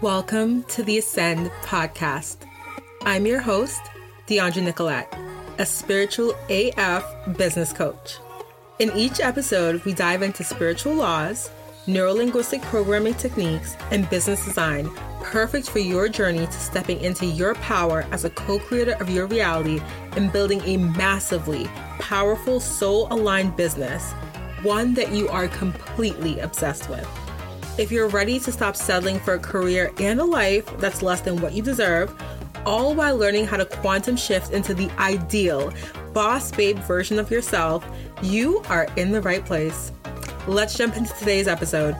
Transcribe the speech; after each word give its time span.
Welcome 0.00 0.62
to 0.68 0.84
the 0.84 0.98
Ascend 0.98 1.50
podcast. 1.64 2.36
I'm 3.02 3.26
your 3.26 3.40
host, 3.40 3.80
Dheandra 4.28 4.62
Nicolette, 4.62 5.12
a 5.58 5.66
spiritual 5.66 6.36
AF 6.48 7.04
business 7.36 7.72
coach. 7.72 8.18
In 8.78 8.92
each 8.92 9.18
episode, 9.18 9.84
we 9.84 9.92
dive 9.92 10.22
into 10.22 10.44
spiritual 10.44 10.94
laws, 10.94 11.50
neurolinguistic 11.88 12.62
programming 12.62 13.14
techniques, 13.14 13.76
and 13.90 14.08
business 14.08 14.44
design, 14.44 14.88
perfect 15.20 15.68
for 15.68 15.80
your 15.80 16.08
journey 16.08 16.46
to 16.46 16.52
stepping 16.52 17.00
into 17.00 17.26
your 17.26 17.56
power 17.56 18.06
as 18.12 18.24
a 18.24 18.30
co 18.30 18.60
creator 18.60 18.94
of 19.00 19.10
your 19.10 19.26
reality 19.26 19.80
and 20.12 20.32
building 20.32 20.60
a 20.60 20.76
massively 20.76 21.64
powerful, 21.98 22.60
soul 22.60 23.08
aligned 23.10 23.56
business, 23.56 24.12
one 24.62 24.94
that 24.94 25.10
you 25.10 25.28
are 25.28 25.48
completely 25.48 26.38
obsessed 26.38 26.88
with. 26.88 27.27
If 27.78 27.92
you're 27.92 28.08
ready 28.08 28.40
to 28.40 28.50
stop 28.50 28.74
settling 28.74 29.20
for 29.20 29.34
a 29.34 29.38
career 29.38 29.92
and 30.00 30.18
a 30.18 30.24
life 30.24 30.66
that's 30.78 31.00
less 31.00 31.20
than 31.20 31.40
what 31.40 31.52
you 31.52 31.62
deserve, 31.62 32.12
all 32.66 32.92
while 32.92 33.16
learning 33.16 33.46
how 33.46 33.56
to 33.56 33.64
quantum 33.64 34.16
shift 34.16 34.52
into 34.52 34.74
the 34.74 34.90
ideal 34.98 35.72
boss 36.12 36.50
babe 36.50 36.76
version 36.80 37.20
of 37.20 37.30
yourself, 37.30 37.86
you 38.20 38.62
are 38.68 38.88
in 38.96 39.12
the 39.12 39.22
right 39.22 39.44
place. 39.44 39.92
Let's 40.48 40.76
jump 40.76 40.96
into 40.96 41.14
today's 41.14 41.46
episode. 41.46 41.94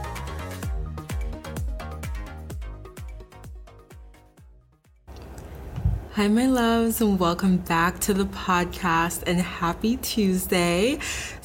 Hi, 6.18 6.26
my 6.26 6.48
loves, 6.48 7.00
and 7.00 7.16
welcome 7.16 7.58
back 7.58 8.00
to 8.00 8.12
the 8.12 8.24
podcast 8.24 9.22
and 9.28 9.40
happy 9.40 9.98
Tuesday. 9.98 10.98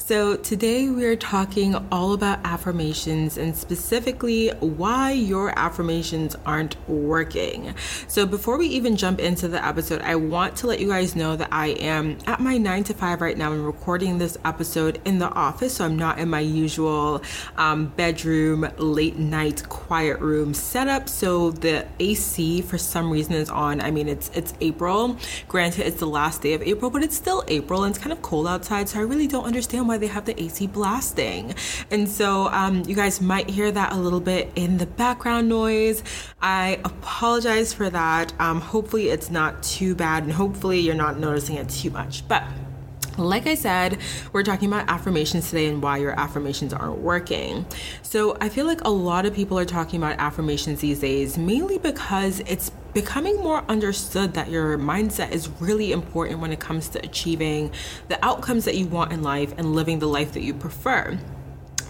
So, 0.06 0.36
today 0.36 0.90
we 0.90 1.06
are 1.06 1.16
talking 1.16 1.76
all 1.90 2.12
about 2.12 2.38
affirmations 2.44 3.38
and 3.38 3.56
specifically 3.56 4.50
why 4.60 5.12
your 5.12 5.58
affirmations 5.58 6.36
aren't 6.44 6.76
working. 6.86 7.74
So, 8.06 8.26
before 8.26 8.58
we 8.58 8.66
even 8.66 8.96
jump 8.96 9.18
into 9.18 9.48
the 9.48 9.64
episode, 9.64 10.02
I 10.02 10.16
want 10.16 10.56
to 10.56 10.66
let 10.66 10.78
you 10.78 10.88
guys 10.88 11.16
know 11.16 11.36
that 11.36 11.48
I 11.50 11.68
am 11.68 12.18
at 12.26 12.38
my 12.40 12.58
nine 12.58 12.84
to 12.84 12.92
five 12.92 13.22
right 13.22 13.38
now 13.38 13.54
and 13.54 13.64
recording 13.64 14.18
this 14.18 14.36
episode 14.44 15.00
in 15.06 15.20
the 15.20 15.30
office. 15.30 15.76
So, 15.76 15.86
I'm 15.86 15.96
not 15.96 16.18
in 16.18 16.28
my 16.28 16.40
usual 16.40 17.22
um, 17.56 17.86
bedroom, 17.86 18.68
late 18.76 19.16
night, 19.16 19.66
quiet 19.70 20.20
room 20.20 20.52
setup. 20.52 21.08
So, 21.08 21.50
the 21.50 21.86
AC 21.98 22.60
for 22.60 22.76
some 22.76 23.10
reason 23.10 23.32
is 23.32 23.48
on. 23.48 23.80
I 23.80 23.90
mean, 23.90 24.08
it's 24.08 24.30
it's 24.34 24.52
April. 24.64 25.16
Granted, 25.48 25.86
it's 25.86 26.00
the 26.00 26.06
last 26.06 26.42
day 26.42 26.54
of 26.54 26.62
April, 26.62 26.90
but 26.90 27.02
it's 27.02 27.16
still 27.16 27.44
April 27.48 27.84
and 27.84 27.94
it's 27.94 28.02
kind 28.02 28.12
of 28.12 28.22
cold 28.22 28.46
outside. 28.46 28.88
So, 28.88 28.98
I 28.98 29.02
really 29.02 29.26
don't 29.26 29.44
understand 29.44 29.86
why 29.88 29.98
they 29.98 30.06
have 30.08 30.24
the 30.24 30.40
AC 30.40 30.66
blasting. 30.68 31.54
And 31.90 32.08
so 32.08 32.48
um, 32.48 32.82
you 32.86 32.94
guys 32.94 33.20
might 33.20 33.48
hear 33.48 33.70
that 33.70 33.92
a 33.92 33.96
little 33.96 34.20
bit 34.20 34.50
in 34.56 34.78
the 34.78 34.86
background 34.86 35.48
noise. 35.48 36.02
I 36.40 36.80
apologize 36.84 37.72
for 37.72 37.90
that. 37.90 38.32
Um, 38.40 38.60
hopefully, 38.60 39.08
it's 39.08 39.30
not 39.30 39.62
too 39.62 39.94
bad, 39.94 40.24
and 40.24 40.32
hopefully, 40.32 40.80
you're 40.80 40.94
not 40.94 41.18
noticing 41.18 41.56
it 41.56 41.68
too 41.68 41.90
much. 41.90 42.26
But 42.28 42.44
like 43.16 43.46
I 43.46 43.54
said, 43.54 43.98
we're 44.32 44.42
talking 44.42 44.68
about 44.68 44.88
affirmations 44.88 45.48
today 45.48 45.66
and 45.68 45.82
why 45.82 45.98
your 45.98 46.18
affirmations 46.18 46.72
aren't 46.72 46.98
working. 46.98 47.64
So, 48.02 48.36
I 48.40 48.48
feel 48.48 48.66
like 48.66 48.82
a 48.82 48.90
lot 48.90 49.26
of 49.26 49.34
people 49.34 49.58
are 49.58 49.64
talking 49.64 50.02
about 50.02 50.18
affirmations 50.18 50.80
these 50.80 51.00
days 51.00 51.38
mainly 51.38 51.78
because 51.78 52.40
it's 52.40 52.70
becoming 52.94 53.36
more 53.36 53.64
understood 53.68 54.34
that 54.34 54.50
your 54.50 54.78
mindset 54.78 55.32
is 55.32 55.48
really 55.60 55.92
important 55.92 56.40
when 56.40 56.52
it 56.52 56.60
comes 56.60 56.88
to 56.90 57.04
achieving 57.04 57.72
the 58.08 58.24
outcomes 58.24 58.64
that 58.64 58.76
you 58.76 58.86
want 58.86 59.12
in 59.12 59.22
life 59.22 59.52
and 59.58 59.74
living 59.74 59.98
the 59.98 60.06
life 60.06 60.32
that 60.32 60.42
you 60.42 60.54
prefer. 60.54 61.18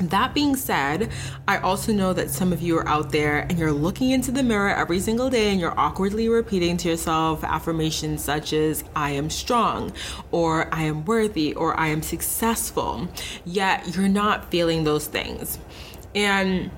That 0.01 0.35
being 0.35 0.57
said, 0.57 1.11
I 1.47 1.59
also 1.59 1.93
know 1.93 2.13
that 2.15 2.29
some 2.29 2.53
of 2.53 2.61
you 2.61 2.77
are 2.79 2.89
out 2.89 3.13
there 3.13 3.47
and 3.49 3.57
you're 3.57 3.71
looking 3.71 4.11
into 4.11 4.33
the 4.33 4.43
mirror 4.43 4.71
every 4.71 4.99
single 4.99 5.31
day 5.31 5.53
and 5.53 5.61
you're 5.61 5.79
awkwardly 5.79 6.29
repeating 6.29 6.77
to 6.79 6.89
yourself 6.89 7.45
affirmations 7.45 8.25
such 8.25 8.53
as, 8.53 8.83
I 8.97 9.11
am 9.11 9.31
strong, 9.31 9.93
or 10.33 10.69
I 10.75 10.83
am 10.83 11.05
worthy, 11.05 11.55
or 11.55 11.79
I 11.79 11.89
am 11.89 12.03
successful, 12.03 13.07
yet 13.45 13.95
you're 13.95 14.09
not 14.09 14.51
feeling 14.51 14.83
those 14.83 15.07
things. 15.07 15.61
And 16.13 16.73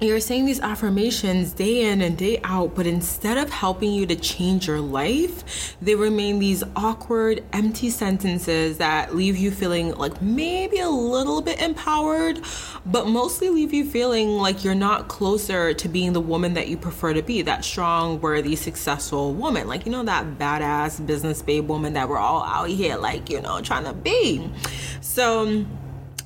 you're 0.00 0.20
saying 0.20 0.46
these 0.46 0.60
affirmations 0.60 1.52
day 1.52 1.90
in 1.90 2.02
and 2.02 2.16
day 2.16 2.40
out, 2.44 2.76
but 2.76 2.86
instead 2.86 3.36
of 3.36 3.50
helping 3.50 3.92
you 3.92 4.06
to 4.06 4.14
change 4.14 4.68
your 4.68 4.80
life, 4.80 5.76
they 5.82 5.96
remain 5.96 6.38
these 6.38 6.62
awkward, 6.76 7.42
empty 7.52 7.90
sentences 7.90 8.78
that 8.78 9.16
leave 9.16 9.36
you 9.36 9.50
feeling 9.50 9.92
like 9.96 10.22
maybe 10.22 10.78
a 10.78 10.88
little 10.88 11.40
bit 11.40 11.60
empowered, 11.60 12.40
but 12.86 13.08
mostly 13.08 13.48
leave 13.48 13.74
you 13.74 13.84
feeling 13.84 14.28
like 14.28 14.62
you're 14.62 14.74
not 14.74 15.08
closer 15.08 15.74
to 15.74 15.88
being 15.88 16.12
the 16.12 16.20
woman 16.20 16.54
that 16.54 16.68
you 16.68 16.76
prefer 16.76 17.12
to 17.12 17.22
be 17.22 17.42
that 17.42 17.64
strong, 17.64 18.20
worthy, 18.20 18.54
successful 18.54 19.34
woman. 19.34 19.66
Like, 19.66 19.84
you 19.84 19.90
know, 19.90 20.04
that 20.04 20.38
badass 20.38 21.04
business 21.04 21.42
babe 21.42 21.66
woman 21.66 21.94
that 21.94 22.08
we're 22.08 22.18
all 22.18 22.44
out 22.44 22.68
here, 22.68 22.96
like, 22.96 23.30
you 23.30 23.40
know, 23.40 23.60
trying 23.62 23.84
to 23.84 23.94
be. 23.94 24.48
So, 25.00 25.64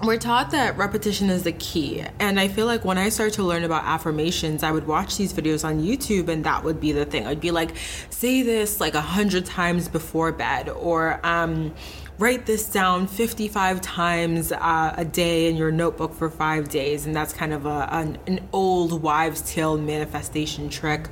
we're 0.03 0.19
taught 0.19 0.51
that 0.51 0.77
repetition 0.77 1.31
is 1.31 1.45
the 1.45 1.53
key. 1.53 2.05
And 2.19 2.41
I 2.41 2.49
feel 2.49 2.67
like 2.67 2.85
when 2.85 2.99
I 2.99 3.09
started 3.09 3.35
to 3.35 3.45
learn 3.45 3.63
about 3.63 3.85
affirmations, 3.85 4.65
I 4.65 4.73
would 4.73 4.87
watch 4.87 5.17
these 5.17 5.33
videos 5.33 5.65
on 5.65 5.81
YouTube 5.81 6.29
and 6.29 6.43
that 6.45 6.65
would 6.65 6.81
be 6.81 6.91
the 6.91 7.05
thing. 7.05 7.27
I'd 7.27 7.41
be 7.41 7.53
like, 7.53 7.77
say 8.11 8.43
this 8.43 8.81
like 8.81 8.95
a 8.95 9.01
hundred 9.01 9.47
times 9.47 9.89
before 9.89 10.33
bed, 10.33 10.69
or 10.69 11.25
um, 11.25 11.73
write 12.19 12.47
this 12.47 12.69
down 12.69 13.07
55 13.07 13.81
times 13.81 14.51
uh, 14.51 14.95
a 14.97 15.05
day 15.05 15.49
in 15.49 15.57
your 15.57 15.71
notebook 15.71 16.15
for 16.15 16.29
five 16.29 16.69
days. 16.69 17.07
And 17.07 17.15
that's 17.15 17.33
kind 17.33 17.53
of 17.53 17.65
a, 17.65 17.89
an, 17.93 18.19
an 18.27 18.49
old 18.53 19.03
wives' 19.03 19.43
tale 19.43 19.79
manifestation 19.79 20.69
trick 20.69 21.07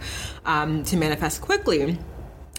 um, 0.45 0.83
to 0.85 0.97
manifest 0.97 1.43
quickly. 1.43 1.97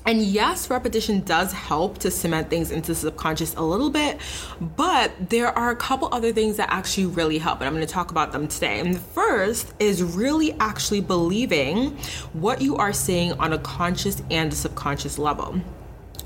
And 0.06 0.24
yes, 0.24 0.70
repetition 0.70 1.22
does 1.22 1.54
help 1.54 2.00
to 2.00 2.10
cement 2.10 2.50
things 2.50 2.72
into 2.72 2.88
the 2.88 2.96
subconscious 2.96 3.54
a 3.56 3.62
little 3.62 3.92
bit, 3.92 4.20
but 4.60 5.12
there 5.30 5.56
are 5.56 5.70
a 5.70 5.76
couple 5.76 6.10
other 6.12 6.34
things 6.34 6.58
that 6.58 6.72
actually 6.72 7.06
really 7.06 7.38
help, 7.38 7.60
and 7.60 7.68
I'm 7.68 7.74
going 7.74 7.86
to 7.86 7.94
talk 7.94 8.10
about 8.10 8.32
them 8.32 8.48
today. 8.48 8.80
And 8.80 8.96
the 8.96 9.00
first 9.00 9.74
is 9.80 10.02
really 10.02 10.54
actually 10.60 11.02
believing 11.02 11.98
what 12.34 12.62
you 12.62 12.78
are 12.78 12.94
saying 12.94 13.34
on 13.34 13.54
a 13.54 13.60
conscious 13.60 14.24
and 14.32 14.52
a 14.52 14.56
subconscious 14.56 15.20
level. 15.20 15.62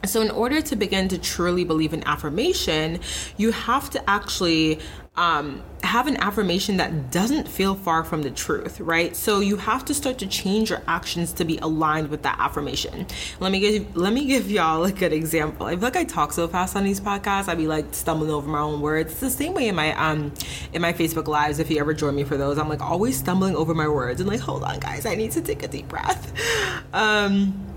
So, 0.08 0.22
in 0.22 0.32
order 0.32 0.62
to 0.62 0.76
begin 0.76 1.08
to 1.10 1.18
truly 1.18 1.64
believe 1.64 1.94
in 1.94 2.04
affirmation, 2.08 3.00
you 3.38 3.52
have 3.52 3.90
to 3.92 4.10
actually 4.10 4.80
um, 5.18 5.64
have 5.82 6.08
an 6.08 6.18
affirmation 6.18 6.78
that 6.78 7.10
doesn't 7.10 7.48
feel 7.48 7.76
far 7.76 8.04
from 8.04 8.22
the 8.22 8.32
truth, 8.32 8.82
right? 8.82 9.16
So 9.16 9.40
you 9.40 9.56
have 9.56 9.86
to 9.86 9.94
start 9.94 10.18
to 10.18 10.28
change 10.28 10.70
your 10.70 10.82
actions 10.88 11.32
to 11.34 11.46
be 11.46 11.58
aligned 11.60 12.10
with 12.10 12.24
that 12.24 12.38
affirmation. 12.38 13.08
Let 13.40 13.52
me 13.52 13.60
give 13.62 13.96
let 13.96 14.12
me 14.12 14.26
give 14.26 14.52
y'all 14.52 14.84
a 14.84 14.92
good 14.92 15.14
example. 15.14 15.68
I 15.68 15.72
feel 15.72 15.82
like 15.82 15.96
I 15.96 16.04
talk 16.04 16.34
so 16.34 16.48
fast 16.48 16.76
on 16.76 16.84
these 16.84 17.00
podcasts, 17.00 17.48
I'd 17.48 17.58
be 17.58 17.68
like 17.68 17.86
stumbling 17.94 18.32
over 18.32 18.50
my 18.50 18.60
own 18.60 18.82
words. 18.82 19.12
It's 19.12 19.22
the 19.22 19.30
same 19.30 19.54
way 19.54 19.70
in 19.70 19.76
my 19.76 19.94
um 19.94 20.34
in 20.74 20.82
my 20.82 20.92
Facebook 20.92 21.28
lives. 21.28 21.60
If 21.60 21.72
you 21.72 21.80
ever 21.80 21.94
join 21.94 22.16
me 22.16 22.26
for 22.26 22.36
those, 22.36 22.58
I'm 22.58 22.68
like 22.68 22.82
always 22.82 23.18
stumbling 23.18 23.56
over 23.56 23.74
my 23.74 23.88
words 23.88 24.20
and 24.20 24.30
like, 24.30 24.42
hold 24.42 24.64
on, 24.64 24.80
guys, 24.80 25.06
I 25.06 25.16
need 25.16 25.32
to 25.32 25.42
take 25.42 25.64
a 25.64 25.68
deep 25.68 25.88
breath. 25.88 26.34
Um 26.94 27.75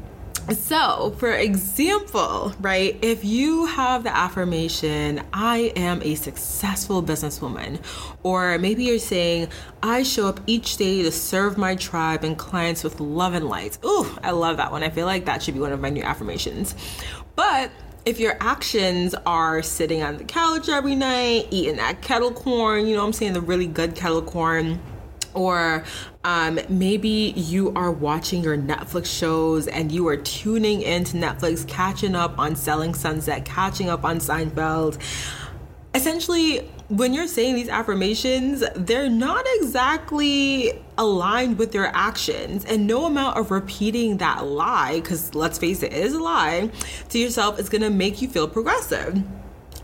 so, 0.52 1.14
for 1.18 1.32
example, 1.32 2.54
right, 2.60 2.96
if 3.02 3.24
you 3.24 3.66
have 3.66 4.02
the 4.02 4.16
affirmation, 4.16 5.22
I 5.32 5.72
am 5.76 6.02
a 6.02 6.14
successful 6.14 7.02
businesswoman, 7.02 7.80
or 8.22 8.58
maybe 8.58 8.84
you're 8.84 8.98
saying, 8.98 9.48
I 9.82 10.02
show 10.02 10.26
up 10.26 10.40
each 10.46 10.76
day 10.76 11.02
to 11.02 11.12
serve 11.12 11.58
my 11.58 11.74
tribe 11.74 12.24
and 12.24 12.38
clients 12.38 12.82
with 12.82 13.00
love 13.00 13.34
and 13.34 13.48
light. 13.48 13.78
Ooh, 13.84 14.06
I 14.22 14.30
love 14.30 14.56
that 14.56 14.72
one. 14.72 14.82
I 14.82 14.90
feel 14.90 15.06
like 15.06 15.26
that 15.26 15.42
should 15.42 15.54
be 15.54 15.60
one 15.60 15.72
of 15.72 15.80
my 15.80 15.90
new 15.90 16.02
affirmations. 16.02 16.74
But 17.36 17.70
if 18.04 18.18
your 18.18 18.36
actions 18.40 19.14
are 19.26 19.62
sitting 19.62 20.02
on 20.02 20.16
the 20.16 20.24
couch 20.24 20.68
every 20.68 20.94
night, 20.94 21.48
eating 21.50 21.76
that 21.76 22.00
kettle 22.00 22.32
corn, 22.32 22.86
you 22.86 22.96
know 22.96 23.04
I'm 23.04 23.12
saying, 23.12 23.34
the 23.34 23.40
really 23.40 23.66
good 23.66 23.94
kettle 23.94 24.22
corn, 24.22 24.80
or 25.38 25.84
um, 26.24 26.58
maybe 26.68 27.32
you 27.36 27.72
are 27.74 27.92
watching 27.92 28.42
your 28.42 28.58
Netflix 28.58 29.06
shows 29.06 29.68
and 29.68 29.92
you 29.92 30.06
are 30.08 30.16
tuning 30.16 30.82
into 30.82 31.16
Netflix, 31.16 31.66
catching 31.66 32.16
up 32.16 32.38
on 32.38 32.56
Selling 32.56 32.92
Sunset, 32.92 33.44
catching 33.44 33.88
up 33.88 34.04
on 34.04 34.18
Seinfeld. 34.18 34.98
Essentially, 35.94 36.68
when 36.88 37.14
you're 37.14 37.28
saying 37.28 37.54
these 37.54 37.68
affirmations, 37.68 38.64
they're 38.74 39.08
not 39.08 39.44
exactly 39.56 40.72
aligned 40.96 41.58
with 41.58 41.74
your 41.74 41.90
actions. 41.94 42.64
And 42.64 42.86
no 42.86 43.04
amount 43.04 43.36
of 43.38 43.50
repeating 43.50 44.18
that 44.18 44.44
lie, 44.44 45.00
because 45.00 45.34
let's 45.34 45.58
face 45.58 45.82
it, 45.82 45.92
it 45.92 46.04
is 46.04 46.14
a 46.14 46.20
lie, 46.20 46.70
to 47.10 47.18
yourself 47.18 47.58
is 47.60 47.68
gonna 47.68 47.90
make 47.90 48.20
you 48.20 48.28
feel 48.28 48.48
progressive. 48.48 49.22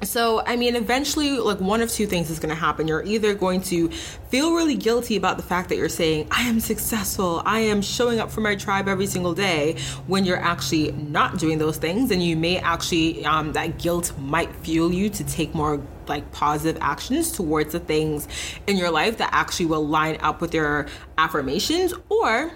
So, 0.05 0.43
I 0.47 0.57
mean, 0.57 0.77
eventually, 0.77 1.39
like 1.39 1.61
one 1.61 1.81
of 1.81 1.91
two 1.91 2.07
things 2.07 2.31
is 2.31 2.39
going 2.39 2.55
to 2.55 2.61
happen. 2.61 2.87
You're 2.87 3.05
either 3.05 3.35
going 3.35 3.63
to 3.63 3.89
feel 4.29 4.55
really 4.55 4.77
guilty 4.77 5.17
about 5.17 5.37
the 5.37 5.43
fact 5.43 5.69
that 5.71 5.77
you're 5.77 5.89
saying, 5.89 6.29
I 6.31 6.43
am 6.43 6.61
successful, 6.61 7.43
I 7.45 7.61
am 7.61 7.83
showing 7.83 8.21
up 8.21 8.31
for 8.31 8.41
my 8.41 8.55
tribe 8.55 8.89
every 8.89 9.07
single 9.07 9.35
day, 9.35 9.77
when 10.07 10.25
you're 10.25 10.41
actually 10.41 10.93
not 10.93 11.39
doing 11.39 11.59
those 11.59 11.79
things. 11.79 12.11
And 12.11 12.23
you 12.23 12.37
may 12.37 12.59
actually, 12.59 13.25
um, 13.25 13.53
that 13.53 13.79
guilt 13.79 14.13
might 14.19 14.55
fuel 14.57 14.93
you 14.93 15.09
to 15.11 15.25
take 15.25 15.55
more 15.55 15.81
like 16.07 16.31
positive 16.33 16.81
actions 16.83 17.33
towards 17.33 17.73
the 17.73 17.81
things 17.81 18.29
in 18.67 18.77
your 18.77 18.91
life 18.91 19.17
that 19.19 19.31
actually 19.33 19.67
will 19.67 19.87
line 19.87 20.19
up 20.21 20.41
with 20.41 20.53
your 20.53 20.87
affirmations. 21.17 21.95
Or, 22.09 22.53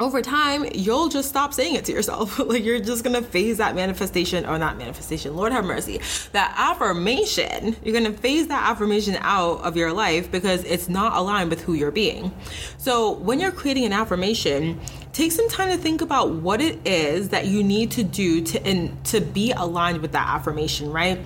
over 0.00 0.20
time, 0.22 0.66
you'll 0.74 1.08
just 1.08 1.28
stop 1.28 1.54
saying 1.54 1.76
it 1.76 1.84
to 1.84 1.92
yourself. 1.92 2.38
like 2.48 2.64
you're 2.64 2.80
just 2.80 3.04
gonna 3.04 3.22
phase 3.22 3.58
that 3.58 3.74
manifestation, 3.74 4.44
or 4.44 4.58
not 4.58 4.76
manifestation, 4.76 5.36
Lord 5.36 5.52
have 5.52 5.64
mercy, 5.64 6.00
that 6.32 6.54
affirmation, 6.56 7.76
you're 7.84 7.94
gonna 7.94 8.16
phase 8.16 8.48
that 8.48 8.70
affirmation 8.70 9.16
out 9.20 9.60
of 9.60 9.76
your 9.76 9.92
life 9.92 10.30
because 10.30 10.64
it's 10.64 10.88
not 10.88 11.16
aligned 11.16 11.50
with 11.50 11.62
who 11.62 11.74
you're 11.74 11.92
being. 11.92 12.32
So 12.78 13.12
when 13.12 13.38
you're 13.38 13.52
creating 13.52 13.84
an 13.84 13.92
affirmation, 13.92 14.80
take 15.12 15.32
some 15.32 15.48
time 15.48 15.70
to 15.70 15.76
think 15.76 16.00
about 16.00 16.30
what 16.30 16.60
it 16.60 16.86
is 16.86 17.28
that 17.28 17.46
you 17.46 17.62
need 17.62 17.92
to 17.92 18.02
do 18.02 18.42
to 18.42 18.88
to 18.88 19.20
be 19.20 19.52
aligned 19.52 20.02
with 20.02 20.12
that 20.12 20.28
affirmation, 20.28 20.90
right? 20.90 21.20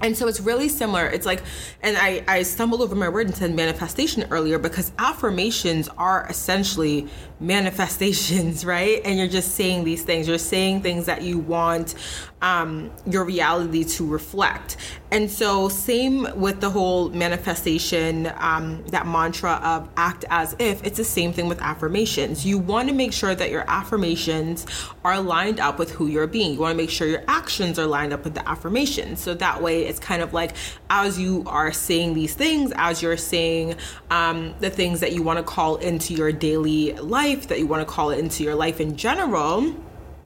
And 0.00 0.16
so 0.16 0.28
it's 0.28 0.40
really 0.40 0.68
similar. 0.68 1.06
It's 1.06 1.26
like, 1.26 1.42
and 1.82 1.96
I, 1.96 2.22
I 2.28 2.42
stumbled 2.42 2.80
over 2.82 2.94
my 2.94 3.08
word 3.08 3.26
and 3.26 3.36
said 3.36 3.54
manifestation 3.54 4.26
earlier 4.30 4.58
because 4.58 4.92
affirmations 4.98 5.88
are 5.96 6.26
essentially 6.28 7.08
manifestations, 7.40 8.64
right? 8.64 9.00
And 9.04 9.18
you're 9.18 9.28
just 9.28 9.54
saying 9.54 9.84
these 9.84 10.02
things. 10.02 10.28
You're 10.28 10.38
saying 10.38 10.82
things 10.82 11.06
that 11.06 11.22
you 11.22 11.38
want 11.38 11.94
um, 12.42 12.90
your 13.06 13.24
reality 13.24 13.84
to 13.84 14.06
reflect. 14.06 14.76
And 15.16 15.30
so, 15.30 15.70
same 15.70 16.28
with 16.34 16.60
the 16.60 16.68
whole 16.68 17.08
manifestation, 17.08 18.30
um, 18.36 18.84
that 18.88 19.06
mantra 19.06 19.52
of 19.64 19.88
act 19.96 20.26
as 20.28 20.54
if, 20.58 20.84
it's 20.84 20.98
the 20.98 21.04
same 21.04 21.32
thing 21.32 21.48
with 21.48 21.58
affirmations. 21.62 22.44
You 22.44 22.58
want 22.58 22.90
to 22.90 22.94
make 22.94 23.14
sure 23.14 23.34
that 23.34 23.50
your 23.50 23.64
affirmations 23.66 24.66
are 25.06 25.18
lined 25.18 25.58
up 25.58 25.78
with 25.78 25.90
who 25.90 26.06
you're 26.06 26.26
being. 26.26 26.52
You 26.52 26.60
want 26.60 26.72
to 26.72 26.76
make 26.76 26.90
sure 26.90 27.08
your 27.08 27.24
actions 27.28 27.78
are 27.78 27.86
lined 27.86 28.12
up 28.12 28.24
with 28.24 28.34
the 28.34 28.46
affirmations. 28.46 29.22
So 29.22 29.32
that 29.32 29.62
way, 29.62 29.86
it's 29.86 29.98
kind 29.98 30.20
of 30.20 30.34
like 30.34 30.54
as 30.90 31.18
you 31.18 31.44
are 31.46 31.72
saying 31.72 32.12
these 32.12 32.34
things, 32.34 32.74
as 32.76 33.00
you're 33.00 33.16
saying 33.16 33.76
um, 34.10 34.54
the 34.60 34.68
things 34.68 35.00
that 35.00 35.12
you 35.12 35.22
want 35.22 35.38
to 35.38 35.42
call 35.42 35.76
into 35.76 36.12
your 36.12 36.30
daily 36.30 36.92
life, 36.92 37.48
that 37.48 37.58
you 37.58 37.66
want 37.66 37.80
to 37.80 37.90
call 37.90 38.10
into 38.10 38.44
your 38.44 38.54
life 38.54 38.82
in 38.82 38.98
general 38.98 39.74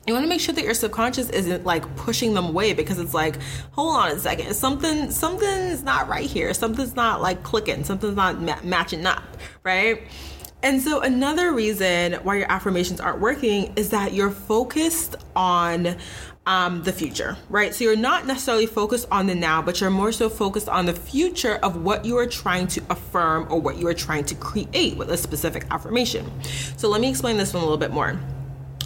you 0.07 0.15
want 0.15 0.25
to 0.25 0.29
make 0.29 0.41
sure 0.41 0.55
that 0.55 0.65
your 0.65 0.75
subconscious 0.75 1.31
isn't 1.31 1.65
like 1.65 1.85
pushing 1.97 2.35
them 2.35 2.47
away 2.47 2.73
because 2.73 2.99
it's 2.99 3.15
like 3.15 3.37
hold 3.73 3.95
on 3.97 4.11
a 4.11 4.19
second 4.19 4.55
something 4.55 5.11
something's 5.11 5.83
not 5.83 6.09
right 6.09 6.29
here 6.29 6.53
something's 6.55 6.97
not 6.97 7.21
like 7.21 7.43
clicking 7.43 7.85
something's 7.85 8.17
not 8.17 8.41
ma- 8.41 8.61
matching 8.63 9.07
up 9.07 9.23
right 9.63 10.03
and 10.63 10.81
so 10.83 11.01
another 11.01 11.53
reason 11.53 12.15
why 12.23 12.37
your 12.37 12.51
affirmations 12.51 13.01
aren't 13.01 13.21
working 13.21 13.73
is 13.77 13.91
that 13.91 14.13
you're 14.13 14.31
focused 14.31 15.17
on 15.35 15.97
um, 16.47 16.83
the 16.83 16.93
future, 16.93 17.37
right? 17.49 17.75
So 17.75 17.85
you're 17.85 17.97
not 17.97 18.27
necessarily 18.27 18.67
focused 18.67 19.07
on 19.11 19.27
the 19.27 19.35
now, 19.35 19.63
but 19.63 19.81
you're 19.81 19.91
more 19.91 20.13
so 20.13 20.29
focused 20.29 20.69
on 20.69 20.85
the 20.85 20.93
future 20.93 21.55
of 21.63 21.83
what 21.83 22.05
you 22.05 22.19
are 22.19 22.27
trying 22.27 22.67
to 22.69 22.83
affirm 22.91 23.47
or 23.51 23.61
what 23.61 23.77
you 23.77 23.87
are 23.87 23.95
trying 23.95 24.25
to 24.25 24.35
create 24.35 24.97
with 24.97 25.11
a 25.11 25.17
specific 25.17 25.67
affirmation. 25.71 26.31
So 26.77 26.89
let 26.89 27.01
me 27.01 27.09
explain 27.09 27.37
this 27.37 27.55
one 27.55 27.63
a 27.63 27.67
little 27.67 27.79
bit 27.79 27.93
more. 27.93 28.19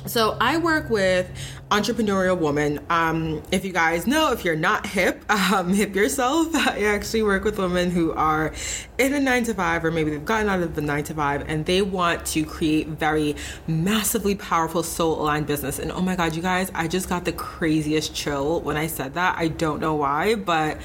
So 0.06 0.36
I 0.38 0.58
work 0.58 0.90
with 0.90 1.30
entrepreneurial 1.70 2.38
women. 2.38 2.78
Um, 2.90 3.42
if 3.50 3.64
you 3.64 3.72
guys 3.72 4.06
know, 4.06 4.32
if 4.32 4.44
you're 4.44 4.54
not 4.54 4.86
hip, 4.86 5.24
um, 5.30 5.72
hip 5.72 5.94
yourself. 5.94 6.54
I 6.54 6.84
actually 6.84 7.22
work 7.22 7.44
with 7.44 7.58
women 7.58 7.90
who 7.90 8.12
are 8.12 8.52
in 8.98 9.14
a 9.14 9.20
nine 9.20 9.44
to 9.44 9.54
five, 9.54 9.82
or 9.82 9.90
maybe 9.90 10.10
they've 10.10 10.24
gotten 10.24 10.48
out 10.50 10.60
of 10.60 10.74
the 10.74 10.82
nine 10.82 11.04
to 11.04 11.14
five, 11.14 11.48
and 11.48 11.64
they 11.64 11.80
want 11.80 12.26
to 12.26 12.44
create 12.44 12.88
very 12.88 13.34
massively 13.66 14.34
powerful 14.34 14.82
soul 14.82 15.22
aligned 15.22 15.46
business. 15.46 15.78
And 15.78 15.90
oh 15.90 16.02
my 16.02 16.16
God, 16.16 16.36
you 16.36 16.42
guys, 16.42 16.70
I 16.74 16.86
just 16.86 17.08
got 17.08 17.24
the 17.24 17.32
craziest 17.32 18.14
chill 18.14 18.60
when 18.60 18.76
I 18.76 18.88
said 18.88 19.14
that. 19.14 19.38
I 19.38 19.48
don't 19.48 19.80
know 19.80 19.94
why, 19.94 20.34
but 20.34 20.78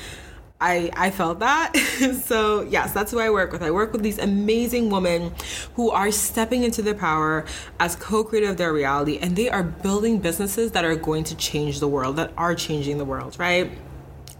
I, 0.61 0.89
I 0.93 1.09
felt 1.09 1.39
that. 1.39 1.75
so, 2.25 2.61
yes, 2.63 2.93
that's 2.93 3.11
who 3.11 3.19
I 3.19 3.29
work 3.29 3.51
with. 3.51 3.63
I 3.63 3.71
work 3.71 3.93
with 3.93 4.01
these 4.01 4.19
amazing 4.19 4.89
women 4.89 5.33
who 5.75 5.89
are 5.89 6.11
stepping 6.11 6.63
into 6.63 6.81
their 6.81 6.93
power 6.93 7.45
as 7.79 7.95
co 7.95 8.23
creator 8.23 8.49
of 8.49 8.57
their 8.57 8.73
reality, 8.73 9.19
and 9.19 9.35
they 9.35 9.49
are 9.49 9.63
building 9.63 10.19
businesses 10.19 10.71
that 10.73 10.83
are 10.83 10.95
going 10.95 11.23
to 11.25 11.35
change 11.35 11.79
the 11.79 11.87
world, 11.87 12.17
that 12.17 12.31
are 12.37 12.55
changing 12.55 12.97
the 12.97 13.05
world, 13.05 13.37
right? 13.39 13.71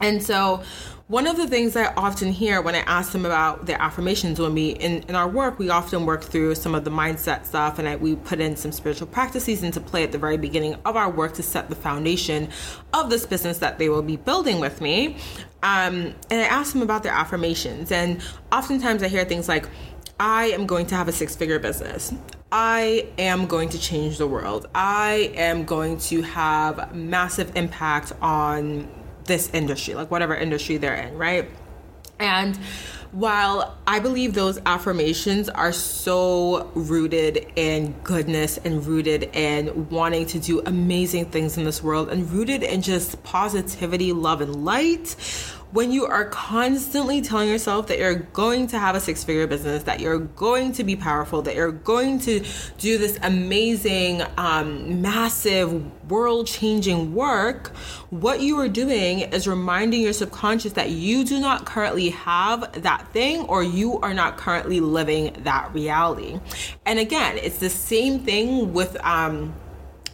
And 0.02 0.22
so, 0.22 0.62
one 1.10 1.26
of 1.26 1.38
the 1.38 1.48
things 1.48 1.76
I 1.76 1.92
often 1.96 2.32
hear 2.32 2.62
when 2.62 2.76
I 2.76 2.82
ask 2.82 3.14
them 3.14 3.26
about 3.26 3.66
their 3.66 3.82
affirmations, 3.82 4.40
when 4.40 4.54
we 4.54 4.70
in, 4.70 5.02
in 5.10 5.16
our 5.16 5.28
work, 5.28 5.58
we 5.58 5.72
often 5.72 6.06
work 6.06 6.24
through 6.24 6.54
some 6.54 6.76
of 6.76 6.84
the 6.84 6.92
mindset 6.92 7.48
stuff, 7.48 7.80
and 7.80 7.90
I, 7.90 7.96
we 7.96 8.16
put 8.16 8.40
in 8.40 8.56
some 8.56 8.72
spiritual 8.72 9.08
practices 9.08 9.64
into 9.64 9.82
play 9.82 10.04
at 10.04 10.12
the 10.12 10.20
very 10.20 10.38
beginning 10.38 10.76
of 10.86 10.96
our 10.96 11.10
work 11.10 11.34
to 11.34 11.44
set 11.44 11.68
the 11.68 11.76
foundation 11.76 12.50
of 12.94 13.10
this 13.10 13.26
business 13.26 13.58
that 13.58 13.80
they 13.80 13.90
will 13.90 14.04
be 14.04 14.18
building 14.18 14.60
with 14.60 14.82
me. 14.82 15.18
Um, 15.64 16.14
and 16.30 16.42
I 16.42 16.46
ask 16.46 16.74
them 16.74 16.84
about 16.84 17.02
their 17.02 17.14
affirmations, 17.14 17.92
and 17.92 18.22
oftentimes 18.52 19.02
I 19.02 19.08
hear 19.08 19.26
things 19.26 19.50
like, 19.50 19.68
"I 20.20 20.52
am 20.52 20.68
going 20.68 20.86
to 20.88 20.96
have 20.96 21.08
a 21.08 21.12
six-figure 21.12 21.58
business." 21.58 22.14
I 22.52 23.08
am 23.18 23.48
going 23.48 23.70
to 23.70 23.80
change 23.80 24.20
the 24.20 24.28
world. 24.28 24.68
I 24.76 25.32
am 25.36 25.66
going 25.66 25.98
to 26.10 26.22
have 26.22 26.96
massive 26.96 27.56
impact 27.56 28.12
on 28.22 28.88
this 29.30 29.50
industry, 29.54 29.94
like 29.94 30.12
whatever 30.12 30.36
industry 30.36 30.76
they're 30.76 30.96
in, 30.96 31.18
right? 31.18 31.50
And 32.20 32.60
while 33.12 33.78
I 33.88 34.00
believe 34.00 34.34
those 34.34 34.60
affirmations 34.66 35.50
are 35.50 35.72
so 35.72 36.70
rooted 36.76 37.48
in 37.56 37.94
goodness 38.04 38.58
and 38.58 38.86
rooted 38.86 39.24
in 39.34 39.90
wanting 39.90 40.26
to 40.28 40.40
do 40.40 40.62
amazing 40.66 41.26
things 41.26 41.58
in 41.58 41.64
this 41.64 41.82
world 41.82 42.10
and 42.10 42.30
rooted 42.30 42.62
in 42.62 42.82
just 42.82 43.24
positivity, 43.24 44.12
love, 44.14 44.42
and 44.42 44.64
light, 44.66 45.16
when 45.72 45.92
you 45.92 46.06
are 46.06 46.26
constantly 46.26 47.22
telling 47.22 47.48
yourself 47.48 47.88
that 47.88 48.00
you're 48.00 48.16
going 48.16 48.68
to 48.68 48.80
have 48.80 48.96
a 48.96 49.00
six 49.00 49.24
figure 49.24 49.46
business, 49.46 49.84
that 49.84 50.00
you're 50.00 50.20
going 50.20 50.72
to 50.74 50.84
be 50.84 50.96
powerful, 50.96 51.42
that 51.44 51.56
you're 51.56 51.72
going 51.72 52.20
to 52.20 52.44
do 52.78 52.98
this 52.98 53.20
amazing, 53.22 54.24
um, 54.38 55.02
massive, 55.02 56.10
world 56.10 56.48
changing 56.48 57.14
work, 57.14 57.68
what 58.10 58.42
you 58.42 58.60
are 58.60 58.68
doing 58.68 59.20
is 59.20 59.48
reminding 59.48 60.02
your 60.02 60.14
subconscious 60.14 60.74
that 60.74 60.90
you 60.90 61.24
do 61.24 61.40
not 61.40 61.66
currently 61.66 62.10
have 62.10 62.82
that 62.82 63.08
thing 63.14 63.42
or 63.42 63.64
you 63.64 64.00
are 64.00 64.14
not 64.14 64.38
currently 64.38 64.80
living 64.80 65.36
that 65.44 65.72
reality. 65.74 66.40
And 66.86 66.98
again, 66.98 67.38
it's 67.38 67.60
the 67.60 67.70
same 67.70 68.20
thing 68.20 68.74
with, 68.74 68.98
um, 69.06 69.54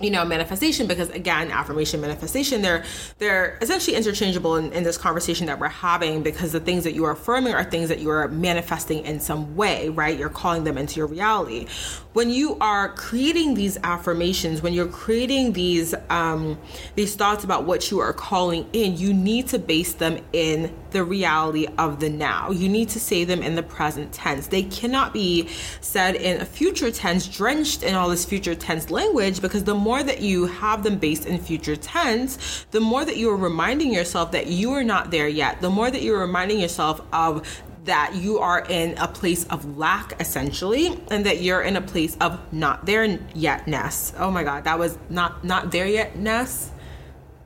you 0.02 0.12
know 0.12 0.26
manifestation 0.26 0.88
because 0.88 1.10
again 1.12 1.50
affirmation 1.52 2.02
manifestation 2.02 2.62
they're 2.62 2.84
they're 3.18 3.58
essentially 3.62 3.96
interchangeable 3.96 4.58
in, 4.58 4.72
in, 4.74 4.84
this 4.84 4.98
conversation 4.98 5.48
that 5.48 5.58
we're 5.58 5.68
having 5.68 6.22
because 6.22 6.52
the 6.52 6.60
things 6.60 6.84
that 6.84 6.94
you 6.94 7.06
are 7.06 7.12
affirming 7.12 7.54
are 7.54 7.64
things 7.64 7.88
that 7.90 8.00
you 8.00 8.10
are 8.10 8.28
manifesting 8.28 9.06
in 9.06 9.20
some 9.20 9.56
way 9.56 9.90
right? 9.90 10.20
You're 10.20 10.30
calling 10.30 10.64
them 10.64 10.78
into 10.78 10.98
your 10.98 11.08
reality. 11.08 11.68
When 12.14 12.30
you 12.30 12.58
are 12.60 12.90
creating 12.90 13.54
these 13.54 13.78
affirmations 13.84 14.62
when 14.62 14.74
you're 14.74 14.88
creating 14.88 15.54
these 15.54 15.96
um 16.10 16.58
these 16.96 17.16
thoughts 17.16 17.44
about 17.44 17.64
what 17.64 17.90
you 17.90 18.00
are 18.00 18.14
calling 18.14 18.68
in 18.74 18.98
you 18.98 19.14
need 19.14 19.48
to 19.48 19.60
base 19.60 19.94
them 19.94 20.20
in 20.34 20.74
the 20.96 21.04
reality 21.04 21.68
of 21.78 22.00
the 22.00 22.10
now. 22.10 22.52
You 22.52 22.70
need 22.70 22.88
to 22.90 23.02
say 23.02 23.26
them 23.26 23.44
in 23.44 23.56
the 23.56 23.64
present 23.64 24.14
tense. 24.14 24.48
They 24.48 24.64
cannot 24.64 25.14
be 25.14 25.50
said 25.82 26.16
in 26.16 26.40
a 26.40 26.46
future 26.46 26.90
tense 26.90 27.28
drenched 27.28 27.84
in 27.84 27.96
all 27.96 28.08
this 28.08 28.24
future 28.24 28.56
tense 28.56 28.90
language 28.90 29.42
because 29.42 29.66
the 29.66 29.76
more 29.76 30.02
that 30.04 30.22
you 30.22 30.46
have 30.46 30.84
them 30.84 30.98
based 30.98 31.26
in 31.26 31.38
future 31.38 31.76
tense, 31.76 32.66
the 32.72 32.80
more 32.80 33.04
that 33.04 33.18
you 33.18 33.30
are 33.30 33.36
reminding 33.36 33.94
yourself 33.94 34.32
that 34.32 34.48
you 34.48 34.72
are 34.72 34.86
not 34.86 35.12
there 35.12 35.28
yet, 35.28 35.60
the 35.60 35.70
more 35.70 35.92
that 35.92 36.02
you're 36.02 36.22
reminding 36.22 36.62
yourself 36.62 37.02
of 37.12 37.46
that 37.84 38.16
you 38.16 38.40
are 38.40 38.66
in 38.70 38.98
a 38.98 39.08
place 39.08 39.44
of 39.48 39.78
lack 39.78 40.20
essentially 40.22 40.98
and 41.12 41.26
that 41.26 41.42
you're 41.42 41.62
in 41.62 41.76
a 41.76 41.82
place 41.82 42.18
of 42.22 42.40
not 42.52 42.84
there 42.88 43.08
yetness 43.36 44.12
oh 44.18 44.32
my 44.32 44.44
god 44.44 44.64
that 44.64 44.80
was 44.80 44.98
not 45.12 45.44
not 45.44 45.70
there 45.70 45.86
yetness 45.86 46.70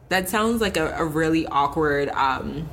that 0.07 0.29
sounds 0.29 0.61
like 0.61 0.77
a, 0.77 0.95
a 0.95 1.03
really 1.03 1.45
awkward 1.47 2.07
um, 2.09 2.69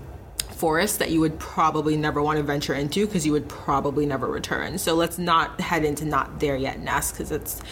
forest 0.57 0.99
that 0.99 1.11
you 1.11 1.21
would 1.21 1.39
probably 1.39 1.97
never 1.97 2.23
want 2.23 2.39
to 2.39 2.43
venture 2.43 2.75
into 2.75 3.07
because 3.07 3.27
you 3.27 3.33
would 3.33 3.49
probably 3.49 4.07
never 4.07 4.27
return 4.27 4.79
so 4.79 4.95
let's 4.95 5.19
not 5.19 5.61
head 5.61 5.85
into 5.85 6.05
not 6.05 6.41
there 6.41 6.57
yet 6.57 6.81
nest 6.81 7.15
because 7.15 7.31
it's 7.31 7.63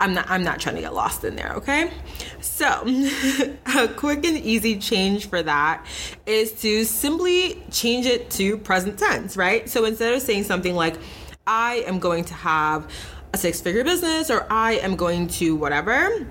I'm 0.00 0.14
not 0.14 0.28
I'm 0.28 0.42
not 0.42 0.60
trying 0.60 0.74
to 0.76 0.80
get 0.80 0.92
lost 0.92 1.24
in 1.24 1.36
there, 1.36 1.52
okay? 1.54 1.90
So, 2.40 2.66
a 3.76 3.88
quick 3.88 4.24
and 4.26 4.36
easy 4.36 4.78
change 4.78 5.28
for 5.28 5.42
that 5.42 5.86
is 6.26 6.52
to 6.62 6.84
simply 6.84 7.62
change 7.70 8.06
it 8.06 8.30
to 8.32 8.58
present 8.58 8.98
tense, 8.98 9.36
right? 9.36 9.68
So 9.68 9.84
instead 9.84 10.12
of 10.12 10.20
saying 10.20 10.44
something 10.44 10.74
like 10.74 10.96
I 11.46 11.84
am 11.86 12.00
going 12.00 12.24
to 12.24 12.34
have 12.34 12.90
a 13.32 13.38
six-figure 13.38 13.84
business 13.84 14.30
or 14.30 14.46
I 14.50 14.74
am 14.74 14.96
going 14.96 15.28
to 15.28 15.56
whatever, 15.56 16.26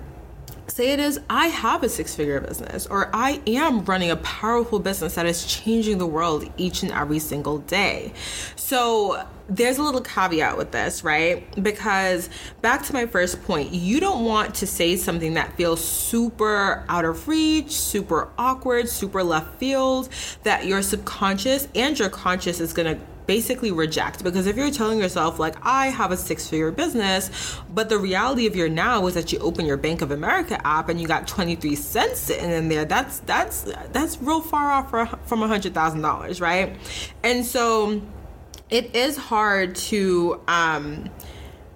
say 0.67 0.91
it 0.91 0.99
is 0.99 1.19
I 1.29 1.47
have 1.47 1.83
a 1.83 1.89
six 1.89 2.15
figure 2.15 2.39
business 2.39 2.87
or 2.87 3.09
I 3.13 3.41
am 3.47 3.83
running 3.85 4.11
a 4.11 4.15
powerful 4.17 4.79
business 4.79 5.15
that 5.15 5.25
is 5.25 5.45
changing 5.45 5.97
the 5.97 6.07
world 6.07 6.49
each 6.57 6.83
and 6.83 6.91
every 6.91 7.19
single 7.19 7.59
day. 7.59 8.13
So 8.55 9.25
there's 9.49 9.77
a 9.77 9.83
little 9.83 10.01
caveat 10.01 10.57
with 10.57 10.71
this, 10.71 11.03
right? 11.03 11.45
Because 11.61 12.29
back 12.61 12.83
to 12.83 12.93
my 12.93 13.05
first 13.05 13.43
point, 13.43 13.71
you 13.71 13.99
don't 13.99 14.23
want 14.23 14.55
to 14.55 14.67
say 14.67 14.95
something 14.95 15.33
that 15.33 15.55
feels 15.57 15.83
super 15.83 16.83
out 16.87 17.05
of 17.05 17.27
reach, 17.27 17.71
super 17.71 18.29
awkward, 18.37 18.87
super 18.87 19.21
left 19.21 19.59
field, 19.59 20.09
that 20.43 20.65
your 20.65 20.81
subconscious 20.81 21.67
and 21.75 21.99
your 21.99 22.09
conscious 22.09 22.59
is 22.59 22.73
going 22.73 22.97
to 22.97 23.03
basically 23.25 23.71
reject. 23.71 24.23
Because 24.23 24.47
if 24.47 24.55
you're 24.55 24.71
telling 24.71 24.99
yourself 24.99 25.39
like 25.39 25.55
I 25.61 25.87
have 25.87 26.11
a 26.11 26.17
six 26.17 26.47
figure 26.47 26.71
business 26.71 27.29
but 27.73 27.89
the 27.89 27.97
reality 27.97 28.45
of 28.47 28.55
your 28.55 28.69
now 28.69 29.05
is 29.07 29.13
that 29.13 29.31
you 29.31 29.39
open 29.39 29.65
your 29.65 29.77
Bank 29.77 30.01
of 30.01 30.11
America 30.11 30.59
app 30.65 30.89
and 30.89 30.99
you 30.99 31.07
got 31.07 31.27
23 31.27 31.75
cents 31.75 32.19
sitting 32.19 32.51
in 32.51 32.69
there 32.69 32.85
that's 32.85 33.19
that's 33.19 33.61
that's 33.91 34.21
real 34.21 34.41
far 34.41 34.71
off 34.71 34.89
for, 34.89 35.05
from 35.25 35.43
a 35.43 35.47
hundred 35.47 35.73
thousand 35.73 36.01
dollars 36.01 36.41
right? 36.41 36.75
And 37.23 37.45
so 37.45 38.01
it 38.69 38.95
is 38.95 39.17
hard 39.17 39.75
to 39.75 40.41
um 40.47 41.09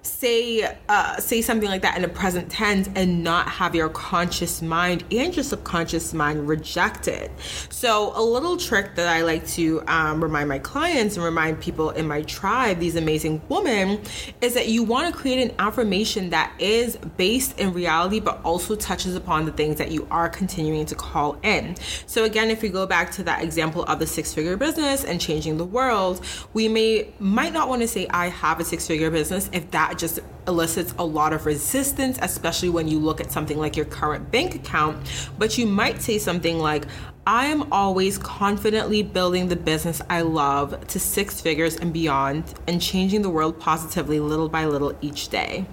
say 0.08 0.76
uh, 0.88 1.16
say 1.18 1.42
something 1.42 1.68
like 1.68 1.82
that 1.82 1.96
in 1.96 2.04
a 2.04 2.08
present 2.08 2.50
tense 2.50 2.88
and 2.94 3.22
not 3.22 3.48
have 3.48 3.74
your 3.74 3.88
conscious 3.88 4.62
mind 4.62 5.04
and 5.10 5.36
your 5.36 5.44
subconscious 5.44 6.14
mind 6.14 6.48
reject 6.48 7.08
it. 7.08 7.30
So 7.68 8.12
a 8.14 8.22
little 8.22 8.56
trick 8.56 8.94
that 8.96 9.08
I 9.08 9.22
like 9.22 9.46
to 9.48 9.82
um, 9.86 10.22
remind 10.22 10.48
my 10.48 10.58
clients 10.58 11.16
and 11.16 11.24
remind 11.24 11.60
people 11.60 11.90
in 11.90 12.08
my 12.08 12.22
tribe, 12.22 12.78
these 12.78 12.96
amazing 12.96 13.42
women, 13.48 14.00
is 14.40 14.54
that 14.54 14.68
you 14.68 14.82
want 14.82 15.12
to 15.12 15.20
create 15.20 15.50
an 15.50 15.54
affirmation 15.58 16.30
that 16.30 16.52
is 16.58 16.96
based 17.16 17.58
in 17.58 17.72
reality 17.72 18.20
but 18.20 18.40
also 18.44 18.74
touches 18.74 19.14
upon 19.14 19.44
the 19.44 19.52
things 19.52 19.76
that 19.76 19.90
you 19.90 20.06
are 20.10 20.28
continuing 20.28 20.86
to 20.86 20.94
call 20.94 21.38
in. 21.42 21.76
So 22.06 22.24
again, 22.24 22.50
if 22.50 22.62
we 22.62 22.68
go 22.68 22.86
back 22.86 23.12
to 23.12 23.22
that 23.24 23.42
example 23.42 23.84
of 23.84 23.98
the 23.98 24.06
six-figure 24.06 24.56
business 24.56 25.04
and 25.04 25.20
changing 25.20 25.58
the 25.58 25.64
world, 25.64 26.24
we 26.54 26.68
may 26.68 27.12
might 27.18 27.52
not 27.52 27.68
want 27.68 27.82
to 27.82 27.88
say 27.88 28.06
I 28.08 28.28
have 28.28 28.60
a 28.60 28.64
six-figure 28.64 29.10
business 29.10 29.50
if 29.52 29.70
that 29.72 29.97
just 29.98 30.20
elicits 30.46 30.94
a 30.98 31.04
lot 31.04 31.32
of 31.32 31.46
resistance, 31.46 32.18
especially 32.22 32.68
when 32.70 32.88
you 32.88 32.98
look 32.98 33.20
at 33.20 33.30
something 33.30 33.58
like 33.58 33.76
your 33.76 33.86
current 33.86 34.30
bank 34.30 34.54
account. 34.54 34.96
But 35.38 35.58
you 35.58 35.66
might 35.66 36.00
say 36.00 36.18
something 36.18 36.58
like, 36.58 36.86
I 37.26 37.46
am 37.46 37.70
always 37.72 38.16
confidently 38.16 39.02
building 39.02 39.48
the 39.48 39.56
business 39.56 40.00
I 40.08 40.22
love 40.22 40.86
to 40.88 40.98
six 40.98 41.40
figures 41.40 41.76
and 41.76 41.92
beyond 41.92 42.54
and 42.66 42.80
changing 42.80 43.20
the 43.20 43.28
world 43.28 43.60
positively 43.60 44.18
little 44.18 44.48
by 44.48 44.64
little 44.64 44.96
each 45.02 45.28
day. 45.28 45.66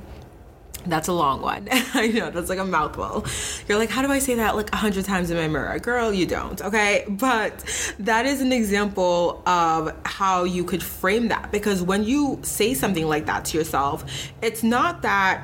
That's 0.86 1.08
a 1.08 1.13
long 1.13 1.42
one. 1.42 1.68
I 1.72 2.08
know, 2.08 2.32
that's 2.32 2.50
like 2.50 2.60
a 2.60 2.65
mouthful. 2.65 3.25
You're 3.68 3.77
like, 3.77 3.89
how 3.89 4.01
do 4.01 4.12
I 4.12 4.20
say 4.20 4.36
that 4.36 4.56
like 4.56 4.72
a 4.72 4.75
hundred 4.75 5.06
times 5.06 5.32
in 5.32 5.38
my 5.38 5.48
mirror? 5.48 5.77
Girl, 5.80 6.13
you 6.13 6.25
don't, 6.25 6.62
okay? 6.62 7.06
But 7.08 7.63
that 8.00 8.25
is 8.25 8.42
an 8.42 8.51
example 8.51 9.42
of 9.46 9.96
how 10.06 10.44
you 10.44 10.63
could 10.63 10.84
frame 10.84 11.30
that 11.30 11.51
because 11.51 11.82
when 11.82 12.04
you 12.04 12.39
say 12.44 12.74
something 12.74 13.08
like 13.08 13.25
that 13.25 13.46
to 13.46 13.58
yourself, 13.58 14.06
it's 14.42 14.63
not 14.63 15.01
that 15.01 15.44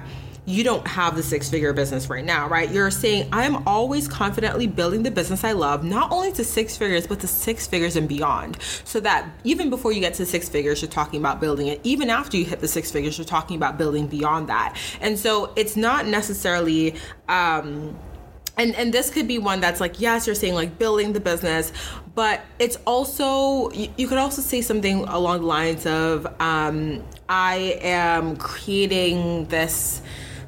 you 0.51 0.63
don't 0.63 0.85
have 0.85 1.15
the 1.15 1.23
six 1.23 1.49
figure 1.49 1.71
business 1.73 2.09
right 2.09 2.25
now, 2.25 2.47
right? 2.47 2.69
You're 2.69 2.91
saying, 2.91 3.29
I 3.31 3.45
am 3.45 3.67
always 3.67 4.07
confidently 4.07 4.67
building 4.67 5.03
the 5.03 5.11
business 5.11 5.43
I 5.43 5.53
love, 5.53 5.83
not 5.83 6.11
only 6.11 6.31
to 6.33 6.43
six 6.43 6.75
figures, 6.75 7.07
but 7.07 7.21
to 7.21 7.27
six 7.27 7.65
figures 7.65 7.95
and 7.95 8.07
beyond. 8.07 8.57
So 8.83 8.99
that 8.99 9.29
even 9.43 9.69
before 9.69 9.91
you 9.93 10.01
get 10.01 10.13
to 10.15 10.25
six 10.25 10.49
figures, 10.49 10.81
you're 10.81 10.91
talking 10.91 11.19
about 11.19 11.39
building 11.39 11.67
it. 11.67 11.79
Even 11.83 12.09
after 12.09 12.37
you 12.37 12.45
hit 12.45 12.59
the 12.59 12.67
six 12.67 12.91
figures, 12.91 13.17
you're 13.17 13.25
talking 13.25 13.55
about 13.55 13.77
building 13.77 14.07
beyond 14.07 14.49
that. 14.49 14.77
And 14.99 15.17
so 15.17 15.53
it's 15.55 15.77
not 15.77 16.05
necessarily, 16.05 16.95
um, 17.29 17.97
and 18.57 18.75
and 18.75 18.93
this 18.93 19.09
could 19.09 19.27
be 19.29 19.37
one 19.37 19.61
that's 19.61 19.79
like 19.79 20.01
yes 20.01 20.27
you're 20.27 20.35
saying 20.35 20.53
like 20.53 20.77
building 20.77 21.13
the 21.13 21.21
business 21.21 21.71
but 22.15 22.41
it's 22.59 22.77
also 22.85 23.71
you, 23.71 23.87
you 23.97 24.07
could 24.09 24.17
also 24.17 24.41
say 24.41 24.61
something 24.61 25.05
along 25.05 25.39
the 25.39 25.45
lines 25.45 25.85
of 25.85 26.27
um, 26.41 27.01
i 27.29 27.79
am 27.81 28.35
creating 28.35 29.45
this 29.45 30.01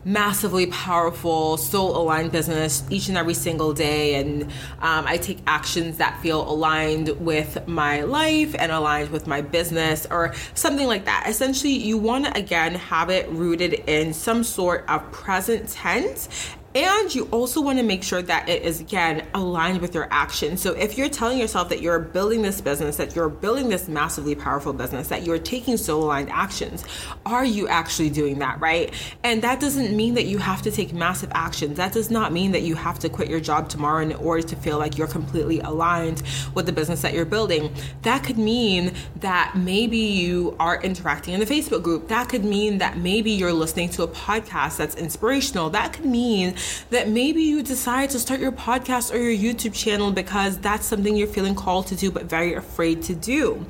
massively 0.06 0.68
powerful, 0.68 1.58
soul 1.58 1.96
aligned 1.96 2.32
business 2.32 2.84
each 2.90 3.08
and 3.08 3.18
every 3.18 3.34
single 3.34 3.74
day. 3.74 4.16
And 4.16 4.44
um, 4.82 5.06
I 5.08 5.18
take 5.18 5.40
actions 5.48 5.98
that 5.98 6.20
feel 6.22 6.50
aligned 6.50 7.10
with 7.20 7.68
my 7.68 8.02
life 8.02 8.56
and 8.58 8.72
aligned 8.72 9.12
with 9.12 9.28
my 9.28 9.42
business 9.42 10.06
or 10.10 10.34
something 10.54 10.88
like 10.88 11.06
that. 11.06 11.26
Essentially, 11.28 11.74
you 11.74 11.98
want 11.98 12.26
to 12.26 12.38
again 12.38 12.76
have 12.76 13.10
it 13.10 13.30
rooted 13.30 13.74
in 13.88 14.14
some 14.14 14.44
sort 14.44 14.86
of 14.90 15.12
present 15.12 15.70
tense 15.70 16.30
and 16.76 17.14
you 17.14 17.28
also 17.32 17.62
want 17.62 17.78
to 17.78 17.84
make 17.84 18.04
sure 18.04 18.22
that 18.22 18.50
it 18.50 18.64
is, 18.64 18.80
again, 18.82 19.26
aligned 19.34 19.82
with 19.82 19.94
your 19.94 20.08
action. 20.10 20.58
So 20.58 20.74
if 20.74 20.98
you're 20.98 21.10
telling 21.10 21.38
yourself 21.38 21.70
that 21.70 21.82
you're 21.82 22.00
building 22.00 22.42
this 22.42 22.62
business, 22.62 22.98
that 22.98 23.16
you're 23.16 23.30
building 23.30 23.70
this 23.70 23.88
massively 23.88 24.34
powerful 24.34 24.74
business, 24.74 25.10
that 25.10 25.24
you're 25.24 25.38
taking 25.38 25.78
soul 25.78 26.04
aligned 26.04 26.30
actions, 26.30 26.84
are 27.26 27.46
you 27.46 27.68
actually 27.68 28.10
doing 28.10 28.40
that, 28.40 28.60
right? 28.60 28.94
And 29.24 29.42
that 29.44 29.60
doesn't 29.60 29.96
mean 29.96 30.16
that 30.16 30.26
you 30.26 30.40
have 30.40 30.64
to 30.64 30.72
take 30.72 30.94
massive 30.94 31.32
actions. 31.36 31.78
That 31.78 31.94
does 31.94 32.10
not 32.10 32.34
mean 32.34 32.52
that 32.54 32.64
you 32.64 32.76
have 32.76 32.98
to 33.00 33.10
quit 33.10 33.30
your 33.30 33.40
job 33.40 33.70
tomorrow 33.70 34.02
in 34.02 34.14
order 34.14 34.42
to 34.48 34.56
feel 34.56 34.80
like 34.80 34.98
you're 34.98 35.08
completely 35.08 35.60
aligned 35.60 36.24
with 36.56 36.66
the 36.66 36.74
business 36.74 37.02
that 37.04 37.14
you're 37.14 37.26
building. 37.26 37.74
That 38.02 38.24
could 38.24 38.38
mean 38.38 38.94
that 39.18 39.56
maybe 39.56 39.98
you 39.98 40.56
are 40.60 40.82
interacting 40.82 41.34
in 41.34 41.40
the 41.40 41.46
Facebook 41.46 41.84
group. 41.84 42.08
That 42.08 42.30
could 42.30 42.44
mean 42.44 42.80
that 42.80 42.98
maybe 42.98 43.32
you're 43.32 43.54
listening 43.54 43.90
to 43.90 44.04
a 44.04 44.08
podcast 44.08 44.78
that's 44.78 44.96
inspirational. 44.96 45.70
That 45.70 45.94
could 45.94 46.06
mean 46.06 46.56
that 46.90 47.10
maybe 47.10 47.42
you 47.42 47.64
decide 47.64 48.10
to 48.12 48.20
start 48.20 48.40
your 48.40 48.52
podcast 48.52 49.14
or 49.14 49.18
your 49.18 49.54
YouTube 49.54 49.74
channel 49.74 50.12
because 50.12 50.58
that's 50.60 50.86
something 50.86 51.16
you're 51.16 51.28
feeling 51.28 51.56
called 51.56 51.88
to 51.88 51.96
do 51.96 52.12
but 52.12 52.24
very 52.26 52.54
afraid 52.54 53.02
to 53.04 53.16
do. 53.16 53.66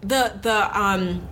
The 0.00 0.38
the 0.42 0.78
um 0.78 1.28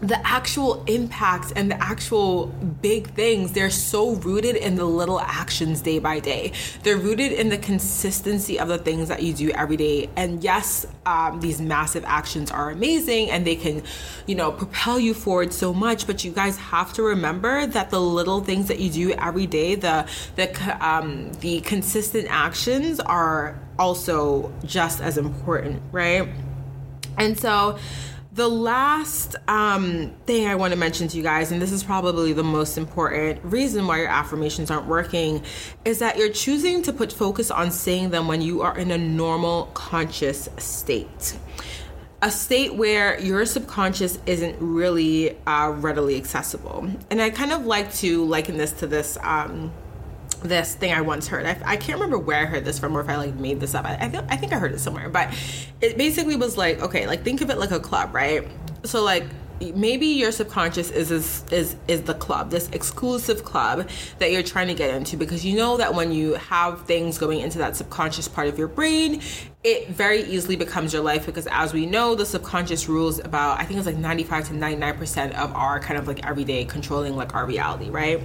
the 0.00 0.26
actual 0.26 0.84
impacts 0.84 1.52
and 1.52 1.70
the 1.70 1.82
actual 1.82 2.46
big 2.82 3.08
things 3.14 3.52
they're 3.52 3.70
so 3.70 4.10
rooted 4.16 4.54
in 4.56 4.76
the 4.76 4.84
little 4.84 5.20
actions 5.20 5.80
day 5.80 5.98
by 5.98 6.20
day. 6.20 6.52
They're 6.82 6.98
rooted 6.98 7.32
in 7.32 7.48
the 7.48 7.58
consistency 7.58 8.60
of 8.60 8.68
the 8.68 8.78
things 8.78 9.08
that 9.08 9.22
you 9.22 9.32
do 9.32 9.50
every 9.52 9.76
day. 9.76 10.10
And 10.16 10.44
yes 10.44 10.86
um, 11.06 11.40
these 11.40 11.60
massive 11.60 12.04
actions 12.04 12.50
are 12.50 12.70
amazing 12.70 13.30
and 13.30 13.46
they 13.46 13.56
can 13.56 13.82
you 14.26 14.34
know 14.34 14.52
propel 14.52 14.98
you 14.98 15.14
forward 15.14 15.52
so 15.52 15.72
much 15.72 16.06
but 16.06 16.24
you 16.24 16.32
guys 16.32 16.56
have 16.56 16.92
to 16.94 17.02
remember 17.02 17.66
that 17.66 17.90
the 17.90 18.00
little 18.00 18.42
things 18.42 18.68
that 18.68 18.80
you 18.80 18.90
do 18.90 19.12
every 19.12 19.46
day 19.46 19.76
the 19.76 20.06
the 20.34 20.86
um, 20.86 21.32
the 21.40 21.60
consistent 21.60 22.26
actions 22.28 23.00
are 23.00 23.58
also 23.78 24.52
just 24.64 25.00
as 25.00 25.16
important 25.16 25.80
right? 25.92 26.28
And 27.18 27.38
so 27.38 27.78
the 28.36 28.48
last 28.48 29.34
um, 29.48 30.12
thing 30.26 30.46
I 30.46 30.56
want 30.56 30.74
to 30.74 30.78
mention 30.78 31.08
to 31.08 31.16
you 31.16 31.22
guys, 31.22 31.50
and 31.52 31.60
this 31.60 31.72
is 31.72 31.82
probably 31.82 32.34
the 32.34 32.44
most 32.44 32.76
important 32.76 33.42
reason 33.42 33.86
why 33.86 33.96
your 33.98 34.08
affirmations 34.08 34.70
aren't 34.70 34.86
working, 34.86 35.42
is 35.86 36.00
that 36.00 36.18
you're 36.18 36.28
choosing 36.28 36.82
to 36.82 36.92
put 36.92 37.10
focus 37.10 37.50
on 37.50 37.70
saying 37.70 38.10
them 38.10 38.28
when 38.28 38.42
you 38.42 38.60
are 38.60 38.76
in 38.76 38.90
a 38.90 38.98
normal 38.98 39.66
conscious 39.72 40.50
state. 40.58 41.38
A 42.20 42.30
state 42.30 42.74
where 42.74 43.18
your 43.20 43.46
subconscious 43.46 44.18
isn't 44.26 44.56
really 44.60 45.38
uh, 45.46 45.70
readily 45.70 46.16
accessible. 46.16 46.90
And 47.10 47.22
I 47.22 47.30
kind 47.30 47.52
of 47.52 47.64
like 47.64 47.92
to 47.96 48.22
liken 48.26 48.58
this 48.58 48.72
to 48.72 48.86
this. 48.86 49.16
Um, 49.22 49.72
this 50.46 50.74
thing 50.74 50.92
I 50.92 51.00
once 51.00 51.28
heard. 51.28 51.46
I, 51.46 51.58
I, 51.64 51.76
can't 51.76 51.98
remember 51.98 52.18
where 52.18 52.42
I 52.42 52.44
heard 52.46 52.64
this 52.64 52.78
from 52.78 52.96
or 52.96 53.00
if 53.00 53.08
I 53.08 53.16
like 53.16 53.34
made 53.34 53.60
this 53.60 53.74
up. 53.74 53.84
I, 53.84 53.94
I, 53.94 54.24
I 54.28 54.36
think 54.36 54.52
I 54.52 54.58
heard 54.58 54.72
it 54.72 54.78
somewhere, 54.78 55.08
but 55.08 55.34
it 55.80 55.98
basically 55.98 56.36
was 56.36 56.56
like, 56.56 56.80
okay, 56.80 57.06
like 57.06 57.22
think 57.22 57.40
of 57.40 57.50
it 57.50 57.58
like 57.58 57.70
a 57.70 57.80
club, 57.80 58.14
right? 58.14 58.46
So 58.84 59.02
like 59.02 59.24
maybe 59.74 60.06
your 60.06 60.30
subconscious 60.30 60.90
is, 60.90 61.10
is 61.10 61.44
is 61.50 61.76
is 61.88 62.02
the 62.02 62.14
club 62.14 62.50
this 62.50 62.68
exclusive 62.70 63.44
club 63.44 63.88
that 64.18 64.30
you're 64.30 64.42
trying 64.42 64.68
to 64.68 64.74
get 64.74 64.94
into 64.94 65.16
because 65.16 65.44
you 65.44 65.56
know 65.56 65.76
that 65.78 65.94
when 65.94 66.12
you 66.12 66.34
have 66.34 66.82
things 66.82 67.16
going 67.16 67.40
into 67.40 67.58
that 67.58 67.74
subconscious 67.74 68.28
part 68.28 68.48
of 68.48 68.58
your 68.58 68.68
brain 68.68 69.20
it 69.64 69.88
very 69.88 70.22
easily 70.24 70.56
becomes 70.56 70.92
your 70.92 71.02
life 71.02 71.24
because 71.24 71.46
as 71.50 71.72
we 71.72 71.86
know 71.86 72.14
the 72.14 72.26
subconscious 72.26 72.88
rules 72.88 73.18
about 73.20 73.58
i 73.58 73.64
think 73.64 73.78
it's 73.78 73.86
like 73.86 73.96
95 73.96 74.48
to 74.48 74.54
99% 74.54 75.32
of 75.34 75.54
our 75.54 75.80
kind 75.80 75.98
of 75.98 76.06
like 76.06 76.24
everyday 76.26 76.64
controlling 76.64 77.16
like 77.16 77.34
our 77.34 77.46
reality 77.46 77.88
right 77.88 78.20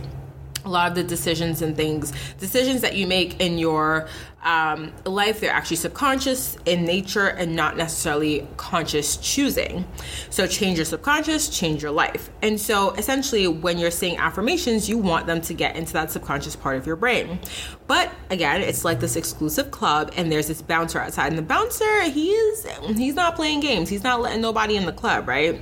a 0.65 0.69
lot 0.69 0.89
of 0.89 0.95
the 0.95 1.03
decisions 1.03 1.61
and 1.61 1.75
things, 1.75 2.13
decisions 2.39 2.81
that 2.81 2.95
you 2.95 3.07
make 3.07 3.39
in 3.39 3.57
your 3.57 4.07
um, 4.43 4.91
life, 5.05 5.39
they're 5.39 5.51
actually 5.51 5.77
subconscious 5.77 6.57
in 6.65 6.83
nature 6.83 7.27
and 7.27 7.55
not 7.55 7.77
necessarily 7.77 8.47
conscious 8.57 9.17
choosing. 9.17 9.85
So, 10.29 10.47
change 10.47 10.77
your 10.77 10.85
subconscious, 10.85 11.49
change 11.49 11.83
your 11.83 11.91
life. 11.91 12.29
And 12.41 12.59
so, 12.59 12.91
essentially, 12.91 13.47
when 13.47 13.77
you're 13.77 13.91
saying 13.91 14.17
affirmations, 14.17 14.89
you 14.89 14.97
want 14.97 15.27
them 15.27 15.41
to 15.41 15.53
get 15.53 15.75
into 15.75 15.93
that 15.93 16.11
subconscious 16.11 16.55
part 16.55 16.77
of 16.77 16.87
your 16.87 16.95
brain. 16.95 17.39
But 17.87 18.11
again, 18.29 18.61
it's 18.61 18.83
like 18.83 18.99
this 18.99 19.15
exclusive 19.15 19.69
club, 19.69 20.11
and 20.15 20.31
there's 20.31 20.47
this 20.47 20.61
bouncer 20.61 20.99
outside, 20.99 21.27
and 21.27 21.37
the 21.37 21.43
bouncer, 21.43 22.03
he's 22.03 22.65
he's 22.97 23.15
not 23.15 23.35
playing 23.35 23.59
games. 23.59 23.89
He's 23.89 24.03
not 24.03 24.21
letting 24.21 24.41
nobody 24.41 24.75
in 24.75 24.85
the 24.85 24.93
club, 24.93 25.27
right? 25.27 25.61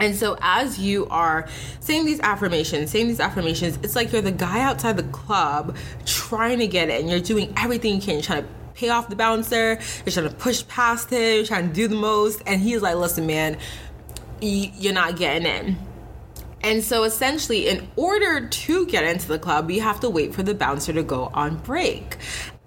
And 0.00 0.16
so, 0.16 0.38
as 0.40 0.78
you 0.78 1.06
are 1.08 1.46
saying 1.80 2.06
these 2.06 2.20
affirmations, 2.20 2.90
saying 2.90 3.08
these 3.08 3.20
affirmations, 3.20 3.78
it's 3.82 3.94
like 3.94 4.12
you're 4.12 4.22
the 4.22 4.32
guy 4.32 4.60
outside 4.60 4.96
the 4.96 5.02
club 5.04 5.76
trying 6.06 6.58
to 6.60 6.66
get 6.66 6.88
it, 6.88 7.00
and 7.00 7.10
you're 7.10 7.20
doing 7.20 7.52
everything 7.56 7.96
you 7.96 8.00
can. 8.00 8.14
You're 8.14 8.22
trying 8.22 8.42
to 8.42 8.48
pay 8.74 8.88
off 8.88 9.10
the 9.10 9.16
bouncer, 9.16 9.78
you're 10.04 10.12
trying 10.12 10.28
to 10.28 10.34
push 10.34 10.66
past 10.66 11.10
him, 11.10 11.36
you're 11.36 11.44
trying 11.44 11.68
to 11.68 11.74
do 11.74 11.86
the 11.86 11.94
most. 11.94 12.42
And 12.46 12.60
he's 12.60 12.80
like, 12.80 12.96
listen, 12.96 13.26
man, 13.26 13.58
you're 14.40 14.94
not 14.94 15.16
getting 15.16 15.46
in. 15.46 15.76
And 16.62 16.84
so 16.84 17.04
essentially, 17.04 17.68
in 17.68 17.88
order 17.96 18.46
to 18.46 18.86
get 18.86 19.04
into 19.04 19.28
the 19.28 19.38
club, 19.38 19.70
you 19.70 19.80
have 19.80 20.00
to 20.00 20.10
wait 20.10 20.34
for 20.34 20.42
the 20.42 20.54
bouncer 20.54 20.92
to 20.92 21.02
go 21.02 21.30
on 21.32 21.56
break. 21.58 22.16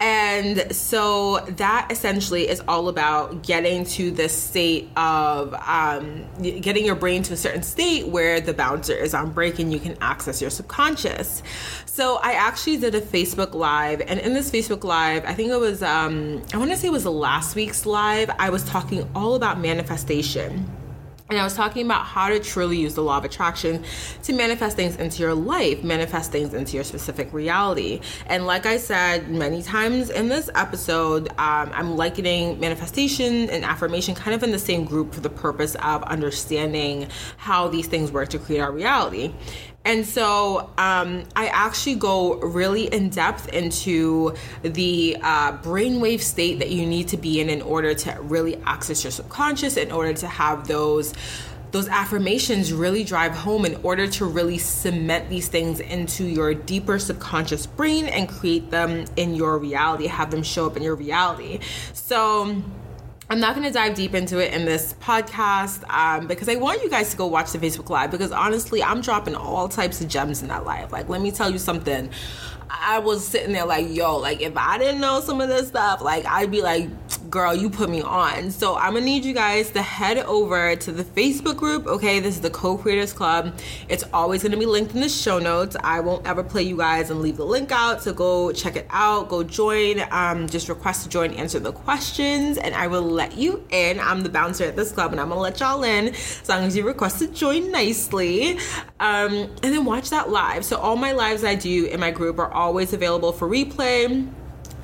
And 0.05 0.75
so 0.75 1.39
that 1.47 1.87
essentially 1.89 2.49
is 2.49 2.61
all 2.67 2.89
about 2.89 3.41
getting 3.41 3.85
to 3.85 4.11
the 4.11 4.27
state 4.27 4.89
of 4.97 5.53
um, 5.53 6.25
getting 6.41 6.85
your 6.85 6.95
brain 6.95 7.23
to 7.23 7.33
a 7.33 7.37
certain 7.37 7.63
state 7.63 8.07
where 8.07 8.41
the 8.41 8.53
bouncer 8.53 8.93
is 8.93 9.13
on 9.13 9.31
break 9.31 9.59
and 9.59 9.71
you 9.71 9.79
can 9.79 9.97
access 10.01 10.41
your 10.41 10.49
subconscious. 10.49 11.41
So 11.85 12.17
I 12.21 12.33
actually 12.33 12.77
did 12.77 12.95
a 12.95 13.01
Facebook 13.01 13.53
Live, 13.53 14.01
and 14.01 14.19
in 14.19 14.33
this 14.33 14.51
Facebook 14.51 14.83
Live, 14.83 15.23
I 15.23 15.33
think 15.33 15.51
it 15.51 15.59
was, 15.59 15.81
um, 15.81 16.43
I 16.53 16.57
want 16.57 16.71
to 16.71 16.75
say 16.75 16.89
it 16.89 16.91
was 16.91 17.05
last 17.05 17.55
week's 17.55 17.85
live, 17.85 18.29
I 18.39 18.49
was 18.49 18.65
talking 18.65 19.09
all 19.15 19.35
about 19.35 19.61
manifestation. 19.61 20.69
And 21.29 21.39
I 21.39 21.43
was 21.45 21.55
talking 21.55 21.85
about 21.85 22.05
how 22.05 22.27
to 22.27 22.39
truly 22.39 22.77
use 22.77 22.95
the 22.95 23.01
law 23.01 23.17
of 23.17 23.23
attraction 23.23 23.83
to 24.23 24.33
manifest 24.33 24.75
things 24.75 24.97
into 24.97 25.23
your 25.23 25.33
life, 25.33 25.81
manifest 25.81 26.31
things 26.31 26.53
into 26.53 26.75
your 26.75 26.83
specific 26.83 27.31
reality. 27.31 28.01
And 28.27 28.45
like 28.45 28.65
I 28.65 28.77
said 28.77 29.29
many 29.29 29.63
times 29.63 30.09
in 30.09 30.27
this 30.27 30.49
episode, 30.53 31.29
um, 31.29 31.71
I'm 31.73 31.95
likening 31.95 32.59
manifestation 32.59 33.49
and 33.49 33.63
affirmation 33.63 34.15
kind 34.15 34.35
of 34.35 34.43
in 34.43 34.51
the 34.51 34.59
same 34.59 34.83
group 34.83 35.13
for 35.13 35.21
the 35.21 35.29
purpose 35.29 35.75
of 35.75 36.03
understanding 36.03 37.07
how 37.37 37.69
these 37.69 37.87
things 37.87 38.11
work 38.11 38.27
to 38.29 38.37
create 38.37 38.59
our 38.59 38.71
reality. 38.71 39.33
And 39.85 40.05
so 40.05 40.69
um, 40.77 41.23
I 41.35 41.47
actually 41.47 41.95
go 41.95 42.35
really 42.35 42.85
in 42.85 43.09
depth 43.09 43.49
into 43.49 44.33
the 44.61 45.17
uh, 45.21 45.57
brainwave 45.57 46.21
state 46.21 46.59
that 46.59 46.69
you 46.69 46.85
need 46.85 47.09
to 47.09 47.17
be 47.17 47.41
in 47.41 47.49
in 47.49 47.61
order 47.61 47.93
to 47.93 48.17
really 48.21 48.55
access 48.63 49.03
your 49.03 49.11
subconscious, 49.11 49.75
in 49.75 49.91
order 49.91 50.13
to 50.13 50.27
have 50.27 50.67
those 50.67 51.13
those 51.71 51.89
affirmations 51.89 52.71
really 52.71 53.03
drive 53.03 53.31
home 53.31 53.65
in 53.65 53.75
order 53.81 54.05
to 54.05 54.25
really 54.25 54.59
cement 54.59 55.27
these 55.27 55.47
things 55.47 55.79
into 55.79 56.23
your 56.23 56.53
deeper 56.53 56.99
subconscious 56.99 57.65
brain 57.65 58.05
and 58.05 58.29
create 58.29 58.69
them 58.69 59.05
in 59.15 59.33
your 59.33 59.57
reality, 59.57 60.05
have 60.05 60.29
them 60.29 60.43
show 60.43 60.67
up 60.67 60.77
in 60.77 60.83
your 60.83 60.93
reality. 60.93 61.59
So 61.93 62.61
I'm 63.33 63.39
not 63.39 63.55
going 63.55 63.65
to 63.65 63.73
dive 63.73 63.95
deep 63.95 64.13
into 64.13 64.37
it 64.37 64.53
in 64.53 64.65
this 64.65 64.93
podcast 65.01 65.89
um, 65.89 66.27
because 66.27 66.47
I 66.47 66.53
want 66.53 66.83
you 66.83 66.89
guys 66.91 67.09
to 67.09 67.17
go 67.17 67.25
watch 67.25 67.51
the 67.51 67.57
Facebook 67.57 67.89
Live 67.89 68.11
because 68.11 68.31
honestly, 68.31 68.83
I'm 68.83 69.01
dropping 69.01 69.33
all 69.33 69.67
types 69.67 70.01
of 70.01 70.07
gems 70.07 70.43
in 70.43 70.49
that 70.49 70.65
live. 70.65 70.91
Like, 70.91 71.09
let 71.09 71.19
me 71.19 71.31
tell 71.31 71.49
you 71.49 71.57
something. 71.57 72.11
I 72.69 72.99
was 72.99 73.27
sitting 73.27 73.51
there 73.51 73.65
like, 73.65 73.89
yo, 73.89 74.17
like 74.17 74.39
if 74.41 74.55
I 74.55 74.77
didn't 74.77 75.01
know 75.01 75.19
some 75.19 75.41
of 75.41 75.49
this 75.49 75.69
stuff, 75.69 76.03
like 76.03 76.27
I'd 76.27 76.51
be 76.51 76.61
like, 76.61 76.89
girl, 77.33 77.55
you 77.55 77.67
put 77.67 77.89
me 77.89 77.99
on. 77.99 78.51
So 78.51 78.75
I'm 78.75 78.93
gonna 78.93 79.03
need 79.05 79.25
you 79.25 79.33
guys 79.33 79.71
to 79.71 79.81
head 79.81 80.19
over 80.19 80.75
to 80.75 80.91
the 80.91 81.03
Facebook 81.03 81.57
group. 81.57 81.87
Okay, 81.87 82.19
this 82.19 82.35
is 82.35 82.41
the 82.41 82.51
Co-Creators 82.51 83.11
Club. 83.11 83.57
It's 83.89 84.03
always 84.13 84.43
gonna 84.43 84.55
be 84.55 84.67
linked 84.67 84.93
in 84.93 85.01
the 85.01 85.09
show 85.09 85.39
notes. 85.39 85.75
I 85.83 85.99
won't 85.99 86.27
ever 86.27 86.43
play 86.43 86.61
you 86.61 86.77
guys 86.77 87.09
and 87.09 87.21
leave 87.21 87.37
the 87.37 87.45
link 87.45 87.71
out. 87.71 88.03
So 88.03 88.13
go 88.13 88.51
check 88.51 88.75
it 88.75 88.85
out. 88.91 89.29
Go 89.29 89.41
join. 89.41 90.03
Um, 90.11 90.47
just 90.47 90.69
request 90.69 91.01
to 91.05 91.09
join, 91.09 91.31
answer 91.31 91.59
the 91.59 91.71
questions, 91.71 92.59
and 92.59 92.75
I 92.75 92.85
will 92.85 93.01
let 93.01 93.35
you 93.35 93.65
in. 93.71 93.99
I'm 93.99 94.21
the 94.21 94.29
bouncer 94.29 94.65
at 94.65 94.75
this 94.75 94.91
club, 94.91 95.11
and 95.11 95.19
I'm 95.19 95.29
gonna 95.29 95.41
let 95.41 95.59
y'all 95.59 95.83
in 95.83 96.09
as 96.09 96.47
long 96.47 96.65
as 96.65 96.77
you 96.77 96.85
request 96.85 97.17
to 97.17 97.27
join 97.27 97.71
nicely. 97.71 98.59
Um, 98.99 99.33
and 99.63 99.73
then 99.73 99.85
watch 99.85 100.11
that 100.11 100.29
live. 100.29 100.63
So 100.65 100.77
all 100.77 100.97
my 100.97 101.13
lives 101.13 101.43
I 101.43 101.55
do 101.55 101.85
in 101.85 101.99
my 101.99 102.11
group 102.11 102.37
are 102.37 102.53
always 102.53 102.93
available 102.93 103.33
for 103.33 103.49
replay. 103.49 104.31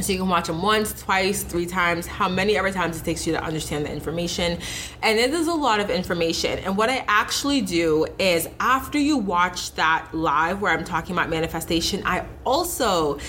So 0.01 0.13
you 0.13 0.19
can 0.19 0.29
watch 0.29 0.47
them 0.47 0.61
once, 0.61 0.93
twice, 0.93 1.43
three 1.43 1.65
times, 1.65 2.07
how 2.07 2.29
many 2.29 2.57
ever 2.57 2.71
times 2.71 2.99
it 2.99 3.03
takes 3.03 3.27
you 3.27 3.33
to 3.33 3.43
understand 3.43 3.85
the 3.85 3.91
information. 3.91 4.57
And 5.01 5.19
it 5.19 5.33
is 5.33 5.47
a 5.47 5.53
lot 5.53 5.81
of 5.81 5.89
information. 5.89 6.57
And 6.59 6.77
what 6.77 6.89
I 6.89 7.03
actually 7.07 7.61
do 7.61 8.05
is 8.17 8.47
after 8.61 8.97
you 8.97 9.17
watch 9.17 9.73
that 9.73 10.07
live 10.13 10.61
where 10.61 10.71
I'm 10.71 10.85
talking 10.85 11.13
about 11.13 11.29
manifestation, 11.29 12.01
I 12.05 12.25
also 12.45 13.19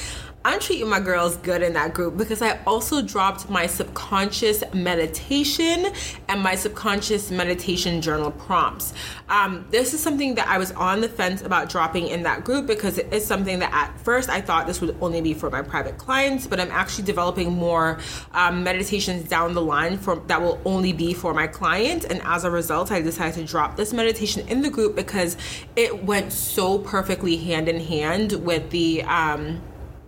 I'm 0.43 0.59
treating 0.59 0.89
my 0.89 1.01
girls 1.01 1.37
good 1.37 1.61
in 1.61 1.75
that 1.75 1.93
group 1.93 2.17
because 2.17 2.41
I 2.41 2.59
also 2.65 3.03
dropped 3.03 3.51
my 3.51 3.67
subconscious 3.67 4.65
meditation 4.73 5.93
and 6.29 6.43
my 6.43 6.55
subconscious 6.55 7.31
meditation 7.31 8.01
journal 8.01 8.31
prompts. 8.31 8.95
Um, 9.29 9.67
this 9.71 9.93
is 9.93 10.01
something 10.01 10.37
that 10.37 10.49
I 10.49 10.57
was 10.57 10.73
on 10.73 11.03
the 11.03 11.11
fence 11.11 11.43
about 11.43 11.69
dropping 11.69 12.09
in 12.09 12.23
that 12.23 12.43
group 12.43 12.67
because 12.67 12.97
it 12.97 13.13
is 13.13 13.23
something 13.23 13.59
that 13.59 13.71
at 13.71 14.01
first 14.01 14.31
I 14.31 14.41
thought 14.41 14.67
this 14.67 14.81
would 14.81 14.97
only 15.03 15.21
be 15.21 15.35
for 15.35 15.51
my 15.51 15.61
private 15.61 15.99
clients, 15.99 16.47
but 16.47 16.59
I'm 16.59 16.71
actually 16.71 17.05
developing 17.05 17.53
more 17.53 17.99
um, 18.33 18.65
meditations 18.65 19.29
down 19.29 19.53
the 19.53 19.61
line 19.61 19.99
for 19.99 20.17
that 20.29 20.41
will 20.41 20.59
only 20.65 20.95
be 20.95 21.13
for 21.13 21.35
my 21.35 21.49
clients. 21.49 22.07
And 22.07 22.23
as 22.25 22.45
a 22.45 22.51
result, 22.51 22.91
I 22.91 23.03
decided 23.03 23.35
to 23.35 23.45
drop 23.45 23.77
this 23.77 23.93
meditation 23.93 24.49
in 24.49 24.63
the 24.63 24.71
group 24.71 24.97
because 24.97 25.37
it 25.77 26.05
went 26.05 26.33
so 26.33 26.79
perfectly 26.79 27.37
hand 27.37 27.69
in 27.69 27.79
hand 27.79 28.33
with 28.33 28.71
the 28.71 29.03
um, 29.03 29.61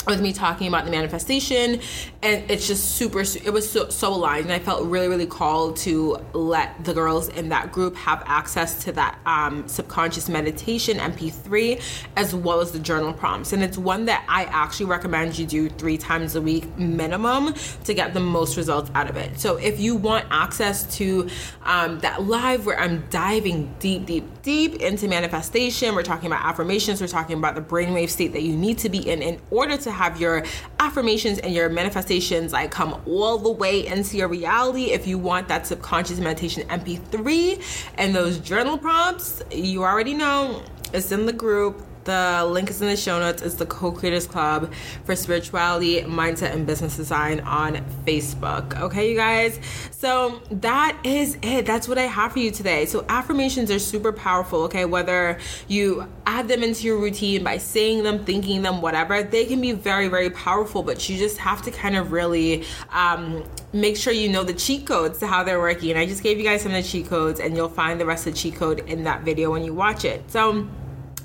with 0.06 0.20
me 0.20 0.32
talking 0.32 0.66
about 0.66 0.84
the 0.84 0.90
manifestation 0.90 1.80
and 2.22 2.50
it's 2.50 2.66
just 2.66 2.96
super 2.96 3.20
it 3.20 3.52
was 3.52 3.70
so, 3.70 3.88
so 3.88 4.12
aligned 4.12 4.44
and 4.44 4.52
i 4.52 4.58
felt 4.58 4.84
really 4.86 5.08
really 5.08 5.26
called 5.26 5.76
to 5.76 6.16
let 6.32 6.84
the 6.84 6.92
girls 6.92 7.28
in 7.30 7.48
that 7.48 7.70
group 7.70 7.94
have 7.94 8.22
access 8.26 8.82
to 8.82 8.92
that 8.92 9.18
um, 9.26 9.66
subconscious 9.68 10.28
meditation 10.28 10.98
mp3 10.98 11.80
as 12.16 12.34
well 12.34 12.60
as 12.60 12.72
the 12.72 12.78
journal 12.78 13.12
prompts. 13.12 13.52
And 13.52 13.62
it's 13.62 13.78
one 13.78 14.06
that 14.06 14.24
i 14.28 14.44
actually 14.44 14.86
recommend 14.86 15.38
you 15.38 15.46
do 15.46 15.68
three 15.68 15.98
times 15.98 16.34
a 16.34 16.40
week 16.40 16.76
minimum 16.76 17.54
to 17.84 17.94
get 17.94 18.14
the 18.14 18.20
most 18.20 18.56
results 18.56 18.90
out 18.94 19.08
of 19.08 19.16
it. 19.16 19.38
So 19.38 19.56
if 19.56 19.78
you 19.78 19.96
want 19.96 20.26
access 20.30 20.84
to 20.96 21.28
um, 21.62 22.00
that 22.00 22.22
live 22.22 22.66
where 22.66 22.78
i'm 22.78 23.06
diving 23.10 23.72
deep 23.78 24.06
deep 24.06 24.42
deep 24.42 24.76
into 24.76 25.06
manifestation 25.06 25.94
we're 25.94 26.02
talking 26.02 26.26
about 26.26 26.44
affirmations 26.44 27.00
we're 27.00 27.06
talking 27.06 27.38
about 27.38 27.54
the 27.54 27.60
brainwave 27.60 28.10
state 28.10 28.32
that 28.32 28.42
you 28.42 28.56
need 28.56 28.78
to 28.78 28.88
be 28.88 28.98
in 29.08 29.22
in 29.22 29.40
order 29.50 29.76
to 29.76 29.91
have 29.92 30.20
your 30.20 30.44
affirmations 30.78 31.38
and 31.38 31.54
your 31.54 31.68
manifestations 31.68 32.52
like 32.52 32.70
come 32.70 33.00
all 33.06 33.38
the 33.38 33.50
way 33.50 33.86
into 33.86 34.16
your 34.16 34.28
reality. 34.28 34.92
If 34.92 35.06
you 35.06 35.18
want 35.18 35.48
that 35.48 35.66
subconscious 35.66 36.18
meditation 36.18 36.66
MP3 36.68 37.62
and 37.98 38.14
those 38.14 38.38
journal 38.38 38.78
prompts, 38.78 39.42
you 39.50 39.84
already 39.84 40.14
know 40.14 40.62
it's 40.92 41.12
in 41.12 41.26
the 41.26 41.32
group 41.32 41.82
the 42.04 42.46
link 42.48 42.70
is 42.70 42.80
in 42.80 42.88
the 42.88 42.96
show 42.96 43.18
notes. 43.18 43.42
It's 43.42 43.54
the 43.54 43.66
Co 43.66 43.92
Creators 43.92 44.26
Club 44.26 44.72
for 45.04 45.14
Spirituality, 45.14 46.02
Mindset, 46.02 46.52
and 46.52 46.66
Business 46.66 46.96
Design 46.96 47.40
on 47.40 47.76
Facebook. 48.04 48.80
Okay, 48.80 49.10
you 49.10 49.16
guys? 49.16 49.58
So 49.90 50.42
that 50.50 50.98
is 51.04 51.38
it. 51.42 51.66
That's 51.66 51.88
what 51.88 51.98
I 51.98 52.02
have 52.02 52.32
for 52.32 52.38
you 52.38 52.50
today. 52.50 52.86
So 52.86 53.04
affirmations 53.08 53.70
are 53.70 53.78
super 53.78 54.12
powerful, 54.12 54.62
okay? 54.64 54.84
Whether 54.84 55.38
you 55.68 56.06
add 56.26 56.48
them 56.48 56.62
into 56.62 56.86
your 56.86 56.98
routine 56.98 57.44
by 57.44 57.58
saying 57.58 58.02
them, 58.02 58.24
thinking 58.24 58.62
them, 58.62 58.80
whatever, 58.80 59.22
they 59.22 59.44
can 59.44 59.60
be 59.60 59.72
very, 59.72 60.08
very 60.08 60.30
powerful, 60.30 60.82
but 60.82 61.08
you 61.08 61.16
just 61.16 61.38
have 61.38 61.62
to 61.62 61.70
kind 61.70 61.96
of 61.96 62.12
really 62.12 62.64
um, 62.90 63.44
make 63.72 63.96
sure 63.96 64.12
you 64.12 64.28
know 64.28 64.44
the 64.44 64.54
cheat 64.54 64.86
codes 64.86 65.18
to 65.18 65.26
how 65.26 65.44
they're 65.44 65.60
working. 65.60 65.90
And 65.90 65.98
I 65.98 66.06
just 66.06 66.22
gave 66.22 66.38
you 66.38 66.44
guys 66.44 66.62
some 66.62 66.74
of 66.74 66.82
the 66.82 66.88
cheat 66.88 67.06
codes, 67.06 67.40
and 67.40 67.56
you'll 67.56 67.68
find 67.68 68.00
the 68.00 68.06
rest 68.06 68.26
of 68.26 68.34
the 68.34 68.38
cheat 68.38 68.56
code 68.56 68.80
in 68.88 69.04
that 69.04 69.22
video 69.22 69.50
when 69.50 69.64
you 69.64 69.74
watch 69.74 70.04
it. 70.04 70.30
So, 70.30 70.68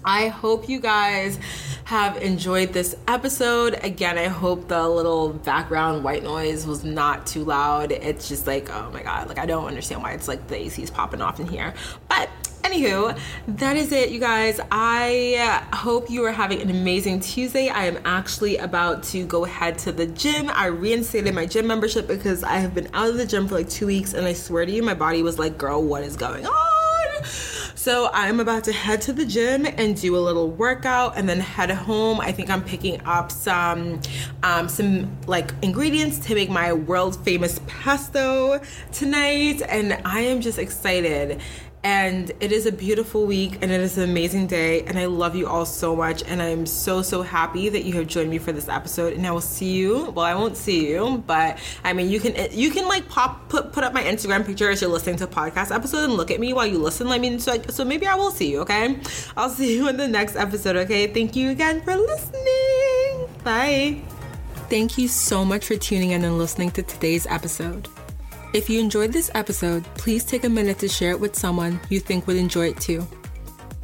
I 0.04 0.28
hope 0.28 0.70
you 0.70 0.80
guys 0.80 1.40
have 1.86 2.18
enjoyed 2.18 2.74
this 2.74 2.96
episode. 3.08 3.80
Again, 3.82 4.18
I 4.18 4.28
hope 4.28 4.68
the 4.68 4.88
little 4.88 5.30
background 5.30 6.04
white 6.04 6.24
noise 6.24 6.66
was 6.66 6.84
not 6.84 7.26
too 7.26 7.44
loud. 7.44 7.92
It's 7.92 8.28
just 8.28 8.48
like, 8.48 8.70
oh 8.70 8.90
my 8.92 9.04
god, 9.04 9.28
like 9.30 9.38
I 9.38 9.46
don't 9.46 9.66
understand 9.66 10.04
why 10.04 10.12
it's 10.12 10.28
like 10.28 10.48
the 10.48 10.58
AC 10.58 10.84
is 10.84 10.92
popping 10.92 11.22
off 11.22 11.40
in 11.40 11.48
here. 11.48 11.74
But 12.10 12.30
anywho, 12.64 13.18
that 13.48 13.78
is 13.78 13.92
it, 13.92 14.10
you 14.10 14.20
guys. 14.20 14.60
I 14.72 15.66
hope 15.74 16.10
you 16.10 16.26
are 16.26 16.32
having 16.32 16.62
an 16.62 16.70
amazing 16.70 17.22
Tuesday. 17.22 17.70
I 17.70 17.86
am 17.86 18.00
actually 18.06 18.58
about 18.58 19.04
to 19.04 19.26
go 19.26 19.46
head 19.46 19.78
to 19.80 19.92
the 19.92 20.08
gym. 20.08 20.50
I 20.50 20.68
reinstated 20.68 21.34
my 21.34 21.46
gym 21.46 21.68
membership 21.68 22.08
because 22.08 22.44
I 22.44 22.58
have 22.58 22.74
been 22.74 22.90
out 22.94 23.10
of 23.10 23.18
the 23.18 23.26
gym 23.26 23.48
for 23.48 23.56
like 23.56 23.70
two 23.70 23.88
weeks, 23.88 24.14
and 24.14 24.26
I 24.26 24.34
swear 24.34 24.66
to 24.66 24.72
you, 24.72 24.84
my 24.84 24.94
body 24.94 25.24
was 25.24 25.40
like, 25.40 25.58
girl, 25.58 25.82
what 25.82 26.04
is 26.04 26.18
going 26.18 26.46
on? 26.46 27.24
So 27.88 28.10
I'm 28.12 28.41
about 28.41 28.65
to 28.65 28.73
head 28.73 29.00
to 29.04 29.13
the 29.13 29.26
gym 29.26 29.65
and 29.65 29.95
do 29.95 30.17
a 30.17 30.19
little 30.19 30.50
workout 30.50 31.13
and 31.15 31.30
then 31.30 31.39
head 31.39 31.71
home. 31.71 32.19
I 32.19 32.34
think 32.34 32.50
I'm 32.50 32.62
picking 32.62 33.00
up 33.06 33.32
some 33.32 34.02
um, 34.43 34.67
some 34.67 35.10
like 35.26 35.54
ingredients 35.62 36.19
to 36.28 36.36
make 36.36 36.50
my 36.50 36.73
world 36.73 37.23
famous 37.23 37.62
pesto 37.65 38.60
tonight 38.91 39.62
and 39.69 40.02
I 40.04 40.19
am 40.19 40.41
just 40.41 40.60
excited. 40.60 41.39
And 41.84 42.32
it 42.40 42.52
is 42.52 42.66
a 42.66 42.72
beautiful 42.72 43.26
week 43.26 43.60
and 43.62 43.72
it 43.72 43.80
is 43.80 43.98
an 43.98 44.04
amazing 44.04 44.48
day. 44.48 44.82
And 44.84 45.00
I 45.00 45.06
love 45.06 45.36
you 45.36 45.48
all 45.48 45.66
so 45.66 45.96
much. 45.96 46.24
And 46.24 46.42
I'm 46.42 46.66
so, 46.66 47.02
so 47.02 47.22
happy 47.22 47.70
that 47.70 47.86
you 47.86 47.94
have 47.94 48.08
joined 48.08 48.30
me 48.30 48.40
for 48.40 48.52
this 48.52 48.68
episode. 48.68 49.13
And 49.13 49.26
I 49.26 49.32
will 49.32 49.42
see 49.42 49.78
you. 49.78 50.12
Well, 50.12 50.26
I 50.26 50.36
won't 50.36 50.58
see 50.58 50.90
you, 50.90 51.24
but 51.26 51.60
I 51.84 51.94
mean, 51.94 52.10
you 52.10 52.20
can, 52.20 52.36
you 52.52 52.72
can 52.72 52.88
like 52.88 53.08
pop, 53.08 53.48
put, 53.48 53.72
put 53.72 53.84
up 53.84 53.94
my 53.94 54.04
Instagram 54.04 54.46
picture 54.46 54.70
as 54.70 54.82
you're 54.82 54.90
listening 54.90 55.16
to 55.18 55.26
a 55.26 55.28
podcast 55.28 55.74
episode 55.74 56.04
and 56.06 56.13
look 56.13 56.32
at 56.32 56.40
me 56.40 56.52
while 56.52 56.68
you 56.68 56.78
listen. 56.78 57.08
I 57.08 57.20
mean, 57.20 57.40
so, 57.40 57.62
so 57.70 57.86
maybe 57.86 58.06
I 58.06 58.16
will 58.16 58.32
see 58.32 58.52
you, 58.52 58.60
okay? 58.62 59.00
I'll 59.38 59.50
see 59.50 59.76
you 59.76 59.88
in 59.88 59.98
the 59.98 60.08
next 60.08 60.36
episode, 60.36 60.76
okay? 60.76 61.08
Thank 61.08 61.36
you 61.36 61.52
again 61.52 61.82
for 61.82 61.96
listening. 61.96 63.30
Bye. 63.44 64.02
Thank 64.70 64.98
you 64.98 65.08
so 65.08 65.46
much 65.46 65.66
for 65.66 65.78
tuning 65.78 66.12
in 66.12 66.26
and 66.26 66.38
listening 66.38 66.72
to 66.72 66.84
today's 66.84 67.26
episode. 67.28 67.88
If 68.54 68.70
you 68.70 68.80
enjoyed 68.80 69.12
this 69.12 69.30
episode, 69.36 69.84
please 69.96 70.24
take 70.24 70.44
a 70.44 70.50
minute 70.50 70.80
to 70.80 70.88
share 70.88 71.12
it 71.12 71.20
with 71.20 71.36
someone 71.36 71.80
you 71.90 72.00
think 72.00 72.28
would 72.28 72.38
enjoy 72.38 72.70
it 72.70 72.80
too. 72.80 73.06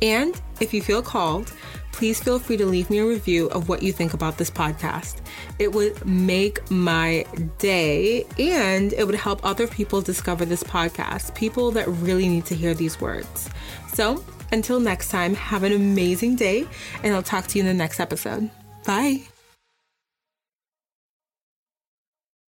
And 0.02 0.40
if 0.60 0.74
you 0.74 0.82
feel 0.82 1.02
called, 1.02 1.54
please 1.92 2.22
feel 2.22 2.40
free 2.40 2.58
to 2.58 2.66
leave 2.66 2.90
me 2.90 2.98
a 3.00 3.06
review 3.06 3.48
of 3.50 3.70
what 3.70 3.84
you 3.84 3.94
think 3.94 4.14
about 4.14 4.38
this 4.38 4.50
podcast. 4.50 5.22
It 5.60 5.72
would 5.72 6.06
make 6.06 6.70
my 6.72 7.26
day 7.60 8.26
and 8.40 8.94
it 8.94 9.06
would 9.06 9.16
help 9.16 9.46
other 9.46 9.68
people 9.68 10.02
discover 10.02 10.44
this 10.46 10.64
podcast, 10.64 11.36
people 11.36 11.72
that 11.72 11.88
really 11.88 12.28
need 12.28 12.46
to 12.46 12.56
hear 12.56 12.74
these 12.74 13.00
words. 13.00 13.50
So, 13.94 14.24
until 14.52 14.80
next 14.80 15.10
time, 15.10 15.34
have 15.36 15.64
an 15.64 15.72
amazing 15.72 16.36
day, 16.36 16.68
and 17.02 17.16
I'll 17.16 17.24
talk 17.24 17.48
to 17.48 17.58
you 17.58 17.64
in 17.64 17.68
the 17.68 17.74
next 17.74 18.00
episode. 18.00 18.52
Bye. 18.86 19.33